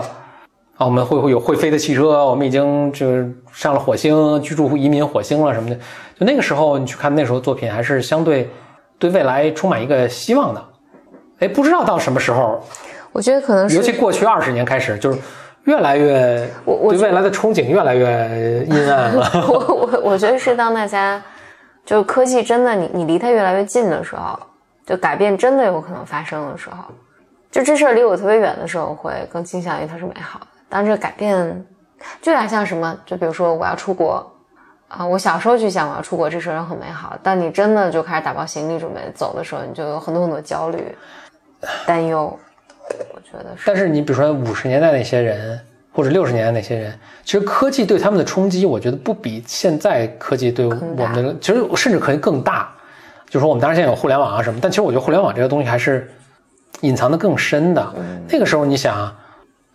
[0.77, 5.77] 啊，我们会会有会飞的汽车，我们已经就是上了火星，居住移民火星了什么的。
[6.19, 8.51] 就那个时候，你去看那时候作品，还是相对
[8.99, 10.65] 对未来充满一个希望的。
[11.41, 12.63] 哎，不知道到什么时候，
[13.13, 15.19] 我觉得可能是尤其过去二十年开始，就是
[15.65, 19.31] 越来越我我对未来的憧憬越来越阴暗了。
[19.49, 21.23] 我我我觉得是当大家
[21.85, 24.39] 就是科技真的你你离它越来越近的时候，
[24.87, 26.77] 就改变真的有可能发生的时候，
[27.51, 30.47] 就这事儿离我特别远的时候，会更倾向于它是美好的。
[30.69, 31.65] 当这个改变
[32.23, 34.25] 就有点像什么，就比如说我要出国
[34.89, 40.97] 啊，我小时候就想我要出国这事儿很美好，但你真的就开始打包行李准备走的时候，你就有很多很多焦虑、
[41.87, 42.39] 担忧。
[43.15, 43.63] 我觉得是。
[43.67, 45.59] 但是你比如说五十年代那些人，
[45.93, 46.93] 或者六十年代那些人，
[47.25, 52.73] 其实科技对他们的冲击，我觉得不比现在科技对我们的，其实甚至可以更大。
[53.27, 56.11] 就是说我们当然现在有互联网啊什么，但其实我觉得互联网这个东西还是
[56.81, 57.95] 隐藏的更深的。
[58.29, 59.15] 那个时候你想，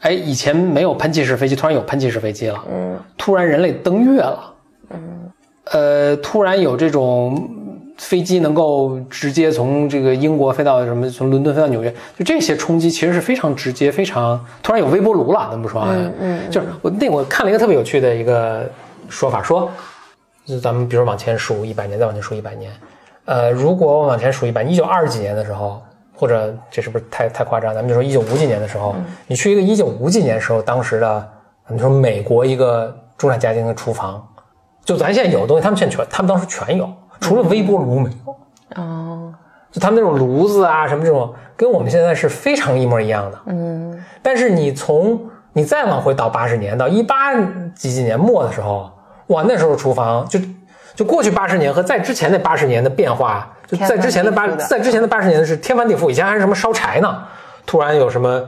[0.01, 4.53] 哎，以前没有喷气式飞机，突然有喷气式飞机了，嗯突然人类登月了，
[4.89, 5.31] 嗯
[5.71, 7.49] 呃，突然有这种
[7.97, 18.69] 飞机能够直接从这个英国飞到什么，从伦敦飞到纽约，就这些冲击其实是非常直接，非常突然有微波炉了，咱不说啊，嗯嗯就是我那我看了一个特别有趣的一个
[19.09, 19.69] 说法，说
[20.45, 22.71] 就咱们比如往前数一百年，再往前数一百年，
[23.25, 25.81] 呃，如果我往前数一百，一九二几年的时候。
[26.17, 27.75] 或者这是不是太太夸张？
[27.75, 28.95] 咱们就说一九五几年的时候，
[29.27, 31.29] 你去一个一九五几年时候当时的，
[31.67, 34.25] 你说美国一个中产家庭的厨房，
[34.85, 38.35] 就咱现在有的东西，他们现在全，他们当时全有，除了微波炉没有。
[38.81, 39.33] 哦，
[39.71, 43.39] 就他们那种炉子啊，什么这种，跟我们现在是非常一模一样的。
[43.47, 45.21] 嗯但是你从
[45.53, 47.33] 你再往回倒八十年，到一八
[47.75, 48.91] 几几年末的时候，
[49.27, 50.39] 哇，那时候厨房就
[50.95, 57.23] 就过去八十年和在之前那八十年的变化，就在之前的八在之前的八十年是天翻地覆，以前还是什么烧柴呢，
[57.65, 58.43] 突然有什么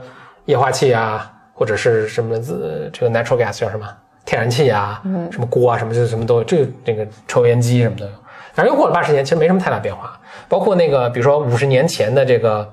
[0.46, 3.86] 液化气啊，或者是什么呃这个 natural gas 叫什么
[4.24, 5.00] 天然气啊，
[5.30, 8.10] 什么锅啊什么就什么都有，这个这个抽油烟机什么都有。
[8.52, 10.18] 反正又过了八十年，其实没什么太大变化。
[10.48, 12.68] 包括那个，比如说五十年前的这个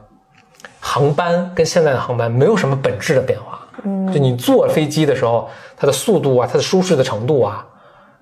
[0.80, 3.60] 航班跟现在的航班没有什么本质的变化。
[3.84, 7.66] 嗯，就你坐飞机的时候，它的速度啊，它的舒适的程度啊，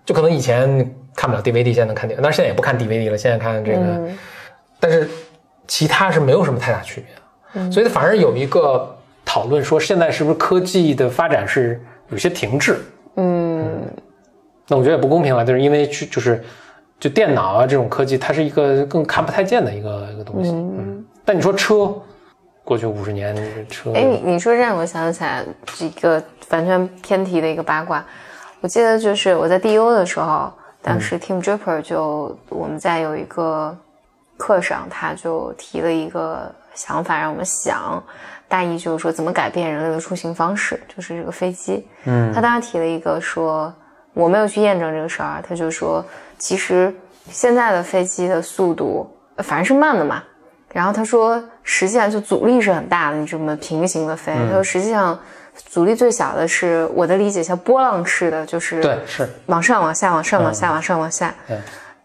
[0.03, 0.67] 就可能以前
[1.15, 4.17] 看不了 DVD，现在能看但是现在也不看 DVD 了，现在看这个，嗯
[4.79, 5.09] 但是
[5.67, 7.71] 其他是没有什么太大区别的。
[7.71, 12.77] 所以反而有一个讨论说，现在是不是科技的发展是有些停滞？
[13.15, 13.81] 嗯
[14.67, 16.43] 那我觉得也不公平了，就是因为去就是
[17.03, 20.51] 就电脑啊这种科技，它是一个更看不太见的一个一个东西。
[20.51, 21.93] 嗯，但你说车，
[22.63, 23.35] 过去五十年
[23.67, 25.43] 车，哎，你你说这让我想起来
[25.81, 28.05] 一个完全偏题的一个八卦。
[28.61, 30.49] 我记得就是我在 DU 的时候，
[30.81, 33.77] 当时 Tim Draper 就我们在有一个
[34.37, 38.01] 课上，他就提了一个想法让我们想，
[38.47, 41.85] 大意就是说怎么改变人类的出行方式，就是这个飞机。
[42.05, 43.73] 嗯他当时提了一个说，
[44.13, 46.01] 我没有去验证这个事儿啊，他就说
[46.43, 46.93] 其实
[47.29, 50.21] 现在的飞机的速度呃反正是慢的嘛。
[50.73, 54.33] 然后他说，实际上就阻力是很大的，你这么平行的飞。
[54.33, 55.17] 他说实际上
[55.55, 61.33] 阻力最小的是我的理解像波浪式的，就是对是往上往下往上往下往上往下。
[61.47, 61.57] 对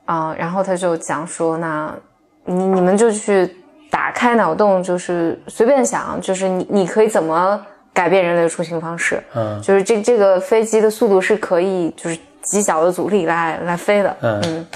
[0.05, 1.93] 啊、然后他就讲说，那
[2.45, 3.57] 你你们就去
[3.91, 7.61] 打开脑洞，就是随便想，就是你你可以怎么
[7.99, 9.21] 改变人类的出行方式？
[9.35, 14.17] 嗯就是这这个飞机的速度是可以就是极小的阻力来来飞的。
[14.21, 14.67] 嗯嗯，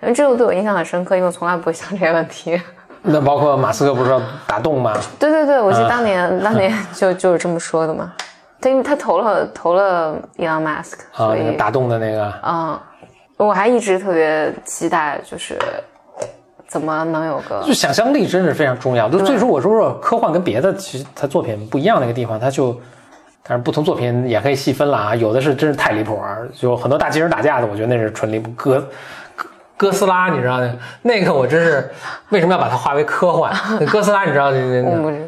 [0.00, 2.58] 因为这个对我印象很深刻，因为我从来不会想这些问题。
[3.08, 4.94] 那包括马斯克不是要打洞吗？
[5.18, 8.10] 对对对，我记得啊当年、 当年就就是这么说的嘛。
[8.58, 12.80] 他因为他投了投了 Elon Musk，啊，打洞的那个，嗯，
[13.36, 15.58] 我还一直特别期待，就是
[16.68, 19.08] 怎么能有个就想象力真是非常重要。
[19.08, 22.76] 就最初我说说科幻跟别的其实它作品不一样那个地方，它就，
[23.42, 25.14] 但是不同作品也可以细分了啊。
[25.14, 28.50] 有的是真是太离谱啊，就很多大机器人打架的，我觉得那是纯离谱。
[28.56, 28.84] 哥
[29.76, 30.70] 哥哥斯拉，你知道那
[31.02, 31.90] 那个我真是
[32.30, 33.52] 为什么要把它划为科幻？
[33.86, 34.50] 哥斯拉你 知道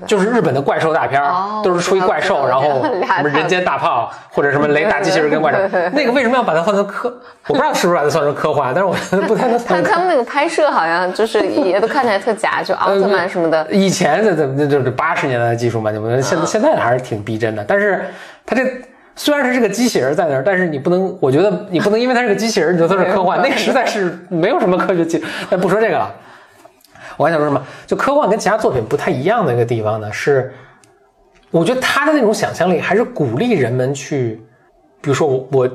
[0.06, 1.22] 就是日本的怪兽大片
[1.62, 5.58] 都是出一怪兽，然后什么人间大炮或者什么雷达机器人跟怪兽
[5.92, 7.08] 那个为什么要把它换成科？
[7.46, 9.84] 我不知道是不是把它算成科幻，但是我觉得不太能算成科幻。
[9.84, 13.66] 他他们那个拍摄好像就是也都看起来特假，就 奥特曼什么的。
[13.70, 17.64] 以前的那就是八十年代的技术嘛，你们现在现在还是挺逼真的。
[17.66, 18.04] 但是
[18.46, 18.62] 它这
[19.18, 25.22] 虽然它是个机器人在那儿，但是你不能，我觉得你不能因为它是个机器人，你就说是科幻， 那个实在是没有什么科学技。
[25.50, 26.14] 那不说这个了，
[27.18, 27.62] 我还想说什么？
[27.86, 30.50] 就科幻跟其他作品不太一样的一个地方呢，是
[31.50, 34.40] 我觉得他的那种想象力还是鼓励人们去，
[35.02, 35.70] 比如说我我。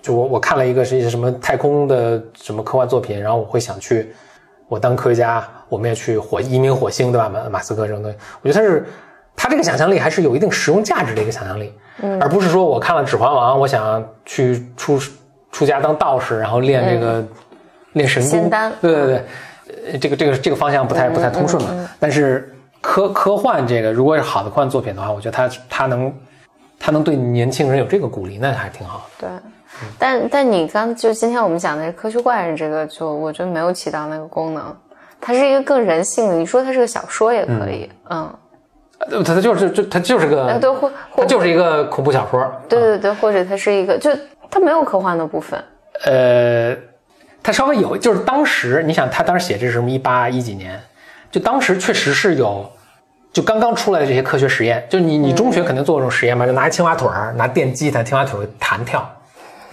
[0.00, 4.14] 就我我看了一个是一些什么太空的什么科幻作品，然后我会想去，
[4.68, 7.28] 我当科学家，我们也去火移民火星，对吧？
[7.28, 8.86] 马马斯克这种东西，我觉得他是
[9.40, 11.72] 他这个想象力还是有一定实用价值的一个想象力，
[12.02, 15.00] 嗯，而不是说我看了《指环王》，我想去出
[15.52, 17.24] 出家当道士，然后练这个、
[17.92, 19.24] 练神丹，对对对，
[19.92, 21.88] 呃这个这个这个方向不太不太通顺嘛。
[22.00, 26.12] 但是科科幻这个如果是好的科幻作品的话，我觉得他他能
[26.78, 29.28] 他能对年轻人有这个鼓励，那还挺好的。
[29.28, 29.50] 对，
[29.98, 34.76] 但但你刚就今天我们讲的科学怪人这个，就我觉得没有起到那个功能，
[35.20, 36.34] 它是一个更人性的。
[36.34, 38.38] 你说它是个小说也可以，嗯，呃，
[38.98, 42.50] 它它就是就他就是个，呃，对，或就是一个恐怖小说。
[42.68, 44.10] 对对对，或者它是一个，就
[44.50, 45.62] 它没有科幻的部分，
[46.04, 46.76] 呃，
[47.42, 50.80] 它稍微有，就是当时你想，他当时写这是什么一八一几年，
[51.30, 52.68] 就当时确实是有，
[53.32, 56.44] 就刚刚出来的这些科学实验，就你你中学肯定做过这种实验吧？
[56.44, 59.08] 就拿一青蛙腿儿，拿电击它青蛙腿儿弹跳，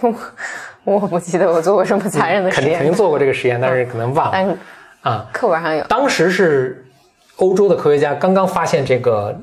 [0.84, 4.56] 我不记得我做过什么残忍的实验肯定肯定，做过这个实验，但是可能忘了
[5.02, 5.26] 啊。
[5.32, 5.82] 课本上有。
[5.84, 6.85] 当时是
[7.36, 9.36] 欧洲的科学家刚刚发现这个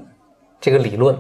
[0.59, 1.15] 这个理论，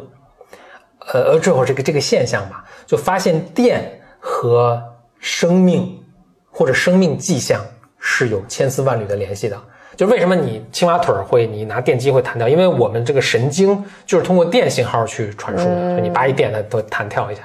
[1.11, 4.81] 呃，呃，最后这个这个现象吧，就发现电和
[5.19, 6.01] 生命
[6.49, 7.61] 或者生命迹象
[7.99, 9.57] 是有千丝万缕的联系的。
[9.95, 12.49] 就为什么你青蛙腿儿会你拿电击会弹跳？
[12.49, 17.43] 因为我们这个神经就是通过电信号去传输的，你拔一电它都弹跳一下。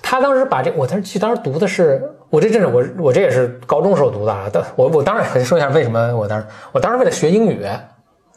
[0.00, 4.48] 他当时把这，我当时记得当时读的是，我这阵子我我这也是高中时候读的啊。
[4.52, 7.66] 但我我当然说一下为什么我当时我当时为了学英语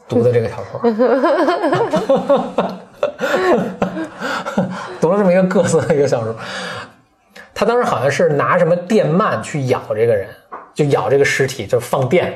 [0.08, 0.80] 读的这个小说，
[5.00, 6.34] 读了这么一个各色的一个小说。
[7.54, 10.28] 他当时好像是拿什么电鳗去咬这个人，
[10.74, 12.32] 就咬这个尸体，就放电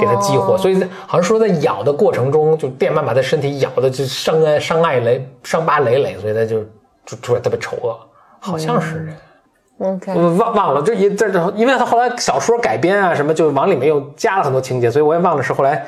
[0.00, 6.64] 给他激活，所以好像说在咬的过程中，就电鳗把他身体咬的就伤害伤爱累伤疤累累，所以他就
[7.04, 7.96] 就出来特别丑恶，
[8.40, 9.90] 好像是这个。
[9.90, 15.84] OK，我忘忘了，这一这这，因为他后来小说改编啊什么，就往里面又加了很多情节，所以我也忘了是后来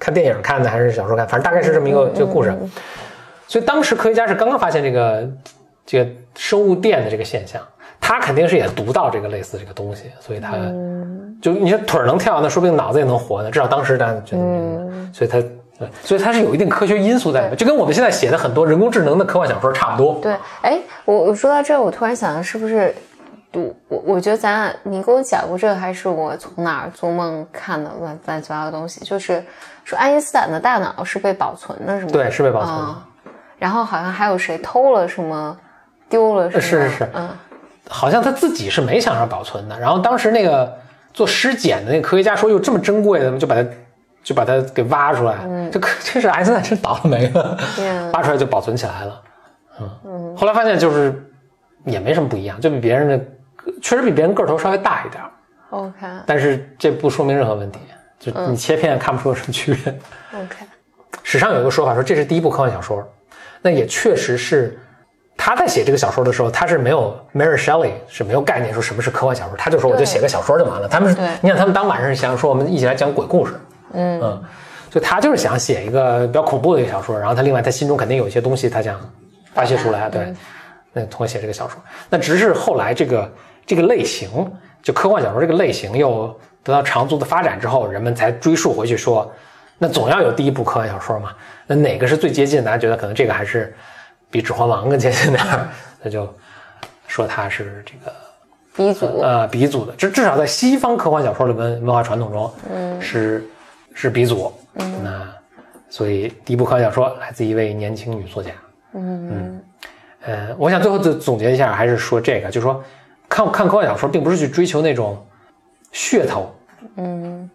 [0.00, 2.52] 看电影看的还是小说看，反正大概是这么一个这个故事。
[3.46, 5.30] 所以当时科学家是刚刚发现这个
[5.86, 7.60] 这个生物电的这个现象，
[8.00, 10.52] 他肯定是也读到这个类似这个东西，所以他
[11.42, 13.50] 就你说腿儿能跳，那说不定脑子也能活呢。
[13.50, 14.42] 至少当时大家觉得，
[15.12, 15.40] 所以他
[15.80, 20.20] 对，所以它是有一定科学因素在里面，就跟我们现在写的很多人工智能的科幻小说差不多。
[20.22, 22.94] 对，哎，我我说到这儿，我突然想到，是不是
[23.52, 29.00] 我我我觉得咱俩你给我讲过这个，还是我从哪儿做梦看的乱乱七八糟的东西？
[29.04, 29.44] 就是
[29.84, 32.12] 说爱因斯坦的大脑是被保存的，是吗？
[32.12, 32.82] 对，是被保存的。
[32.82, 33.06] 啊、
[33.58, 35.56] 然后好像还有谁偷了什么，
[36.08, 36.60] 丢了什么？
[36.60, 37.28] 是是是嗯，
[37.88, 39.78] 好像他自己是没想着保存的。
[39.78, 40.72] 然后当时那个
[41.12, 43.68] 做尸检的那个科学家说，哟，这么珍贵的，就把它
[44.22, 45.38] 就把它给挖出来。
[45.72, 49.22] 这可这是爱因斯坦真倒了霉了，嗯挖出来就保存起来了。
[50.04, 51.28] 嗯，后来发现就是
[51.84, 53.24] 也没什么不一样，就比别人的
[53.82, 55.22] 确实比别人个头稍微大一点
[55.70, 57.78] ，OK，但是这不说明任何问题。
[58.18, 59.98] 就你切片看不出有什么区别。
[60.34, 60.56] OK，
[61.22, 63.02] 史上有一个说法说这是第一部科幻小说，
[63.62, 64.78] 那也确实是
[65.38, 70.86] 他在写这个小说的时候，他是没有 Mary Shelley 是没有概念说什么是科幻小说，他就说我就写个小说就完了。
[70.86, 71.28] 他们对。
[71.40, 73.54] 你想他们当晚上是想说我们一起来讲鬼故事，
[73.94, 74.20] 嗯。
[74.20, 74.44] 嗯，
[74.90, 79.00] 所以他就是想写一个比较恐怖的一个小说，然后他另外他心中肯定有一些东西他想
[79.54, 80.34] 发泄出来，对，
[80.92, 81.80] 那通过写这个小说，
[82.10, 83.32] 那只是后来这个
[83.70, 84.28] 这个类型，
[84.82, 89.32] 就科幻小说这个类型又得到长足的发展之后，人们才追溯回去说，
[89.78, 91.30] 那总要有第一部科幻小说嘛，
[91.68, 92.64] 那哪个是最接近？
[92.64, 93.72] 大家觉得可能这个还是
[94.28, 95.68] 比《指环王》更接近点儿，
[96.02, 96.28] 那就
[97.06, 98.12] 说它是这个
[98.74, 103.46] 鼻祖，呃鼻祖的，至至少在西方科幻小说的文文化传统中，嗯，是
[103.94, 104.52] 是鼻祖。
[104.74, 105.28] 嗯，那
[105.88, 108.50] 所以第一部科幻小说来自一位年轻女作家。
[108.94, 109.62] 嗯
[110.22, 112.82] 呃，我想最后就总结一下，还是说这个，就是说
[113.30, 115.24] 看看科幻小说，并不是去追求那种
[115.94, 116.54] 噱头，
[116.96, 117.48] 嗯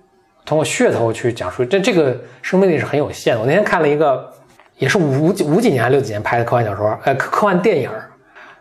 [0.46, 3.42] 通过噱头去讲述，这这个生命力是很有限的。
[3.42, 4.32] 我那天看了一个，
[4.78, 7.90] 也是五几五几年还是六几年拍的科幻小说，呃，科科幻电影，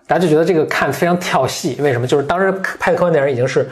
[0.07, 1.77] 大家就觉得这个看非常跳戏。
[1.81, 2.07] 为什么？
[2.07, 2.51] 就是当时
[2.81, 3.69] 拍的科幻电影已经是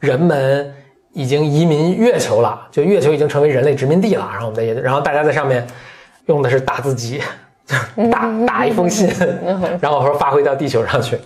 [0.00, 0.74] 人们
[1.12, 4.26] 已经移民月球了，就月球已经成为人类殖民地了。
[4.32, 5.66] 然后我们在，然后大家在上面
[6.26, 7.20] 用的是打字机，
[7.66, 9.06] 就是打 打一封信，
[9.80, 11.18] 然后说发回到地球上去。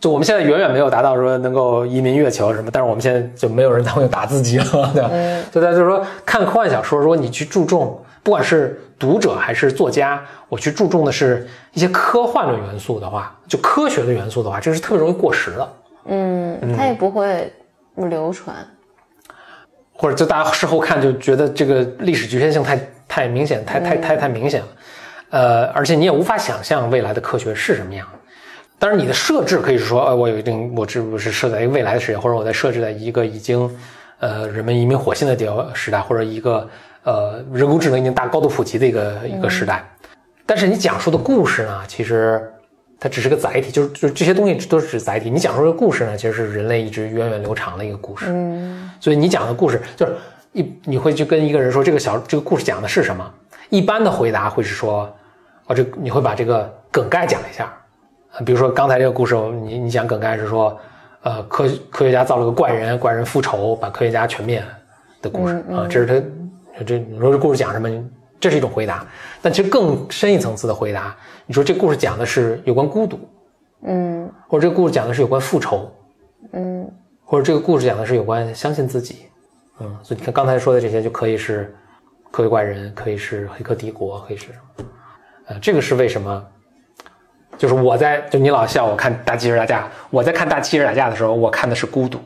[0.00, 5.10] 就我们现在远远没有达到说能够移民月球什么，但是我们现在就没有人会打字机了，对吧？
[5.52, 15.68] 所以他就说，看科幻小说，如果你去注重，不管是读者还是作家，我去注重的是一些科幻的元素的话，就科学的元素的话，这是特别容易过时的，
[16.06, 17.52] 嗯，它也不会
[17.96, 18.54] 流传。
[19.92, 22.78] 或者就大家事后看就觉得这个历史局限性太
[23.08, 24.68] 太明显，太太太太明显了，
[25.30, 28.06] 呃，而且你也无法想象未来的科学是什么样。
[28.78, 33.68] 当然，你的设置可以是说，呃，我有一定，我这不是设在一个未来的世界，或者我在设置在一个已经，
[34.20, 36.68] 呃，人们移民火星的地时代，或者一个
[37.02, 39.84] 呃人工智能已经大高度普及的一个一个时代。
[40.46, 42.40] 但是你讲述的故事呢，其实
[43.00, 45.28] 它只是个载体，就是就是这些东西都是指载体。
[45.28, 48.26] 你讲述的故事呢，其实是人类一直源远流长的一个故事。
[48.28, 50.14] 嗯所以你讲的故事就是
[50.52, 53.28] 一，你会去跟一个人说这个小这个故事讲的是什么？
[53.70, 55.14] 一般的回答会是说，
[55.66, 57.77] 哦，这你会把这个梗概讲一下，呃
[58.44, 59.34] 比如说刚才这个故事，
[59.64, 60.78] 你你讲梗概是说，
[61.22, 64.62] 呃，科科学家造了个怪人，怪人复仇，把科学家全灭
[65.20, 67.88] 的故事啊，这是他这你说这故事讲什么？
[68.40, 69.04] 这是一种回答，
[69.42, 73.18] 但其实更深一层次的回答，你说这故事讲的是有关孤独，
[73.82, 75.90] 嗯或者这个故事讲的是有关复仇，
[76.52, 76.88] 嗯
[77.24, 79.26] 或者这个故事讲的是有关相信自己，
[79.80, 81.74] 嗯，所以你看刚才说的这些就可以是
[82.30, 84.84] 科学怪人，可以是黑客帝国，可以是什么？
[85.48, 86.46] 呃，这个是为什么？
[87.58, 92.18] 就是我在就你老笑我看大机器人打架，我在看大机器人打架的时候，我看的是孤独。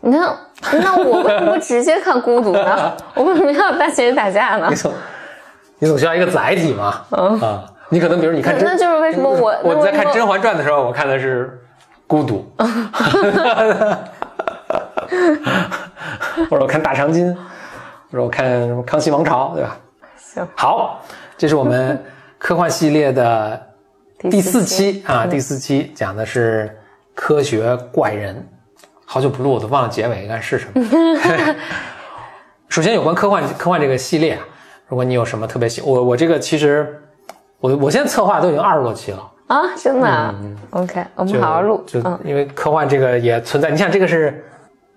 [0.00, 0.36] 你看，
[0.82, 2.92] 那我为什么不直接看孤独呢？
[3.14, 4.76] 我为什么要大姐打架呢你？
[4.76, 4.92] 总
[5.78, 11.58] 你总需要一个载体嘛，啊，你可能比如你看甄，那就是为什么我我在看《甄嬛传》的时候，我看的是
[12.06, 12.44] 孤独，
[16.50, 17.34] 或者我看大长今，
[18.10, 19.76] 或者我看什么康熙王朝，对吧？
[20.16, 21.00] 行，好，
[21.38, 22.02] 这是我们
[22.38, 23.60] 科幻系列的
[24.30, 26.74] 第四期啊，第四期讲的是
[27.14, 28.46] 科学怪人。
[29.04, 30.86] 好久不录，我都忘了结尾应该是什么。
[32.68, 34.40] 首先，有关科幻科幻这个系列啊，
[34.88, 37.00] 如果你有什么特别喜，我我这个其实
[37.60, 40.34] 我我现在策划都已经二十多期了，啊，真的啊、
[40.70, 41.84] OK，我们好好录。
[41.86, 44.42] 就嗯因为科幻这个也存在，你想这个是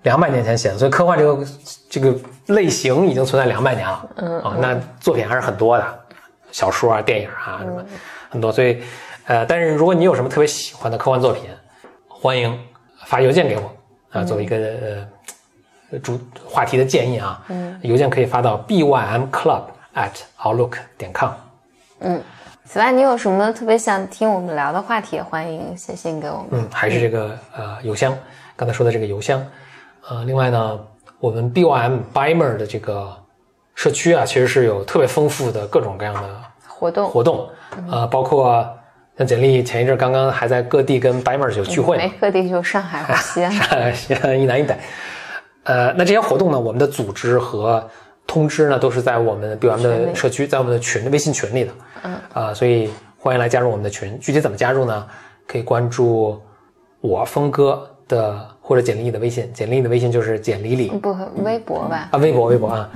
[0.03, 1.45] 两百年前写的，所以科幻这个
[1.89, 2.15] 这个
[2.47, 4.09] 类型已经存在两百年了。
[4.15, 5.99] 嗯啊，那作品还是很多的，
[6.51, 7.85] 小说啊、电影啊什么
[8.29, 8.81] 很多，所以
[9.27, 11.43] 呃，但是如果你有什么特别喜欢的科幻作品，
[12.07, 12.57] 欢迎
[13.05, 13.69] 发邮件给我
[14.09, 15.05] 啊，作为一个
[15.91, 19.63] 呃主话题的建议啊，嗯，邮件可以发到 bymclub
[19.95, 21.31] at outlook 点 com。
[21.99, 22.21] 嗯
[22.63, 26.47] 此外，你有什么特别想听我们聊的话题，也欢迎写信给我们。
[26.51, 28.17] 嗯，还是这个呃邮箱，
[28.55, 29.45] 刚才说的这个邮箱。
[30.07, 30.79] 呃，另外呢，
[31.19, 33.13] 我们 BYM BYMer 的这个
[33.75, 36.29] 社区啊，其实是有特别丰富的各种各样的
[36.65, 37.49] 活动活动，
[37.89, 38.69] 呃，包括
[39.17, 43.95] 像简历前一阵刚刚还在各地跟 Bimer 有聚会嘛没，各地就上海和西安。
[43.95, 44.77] 西安一南一北。
[45.63, 47.83] 呃，那这些活动呢，我们的组织和
[48.27, 51.71] 通知呢，都是在我们 BOM 的社区，在我们的群微信群里的。
[52.03, 52.15] 嗯。
[52.31, 54.17] 啊、所以欢迎来加入我们的群。
[54.19, 55.07] 具体怎么加入呢？
[55.47, 56.39] 可以关注
[57.01, 62.07] 我峰哥的或者简历的微信，简历的微信就是简历里不，微博吧。
[62.11, 62.87] 啊，微博微博啊，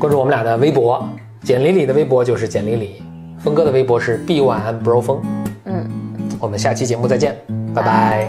[0.00, 1.08] 关注我们俩的微博，
[1.44, 3.02] 简历里的微博就是简历里，
[3.38, 5.22] 峰哥的微博是 B one bro 峰。
[6.40, 7.36] 我们下期节目再见，
[7.74, 8.28] 拜拜。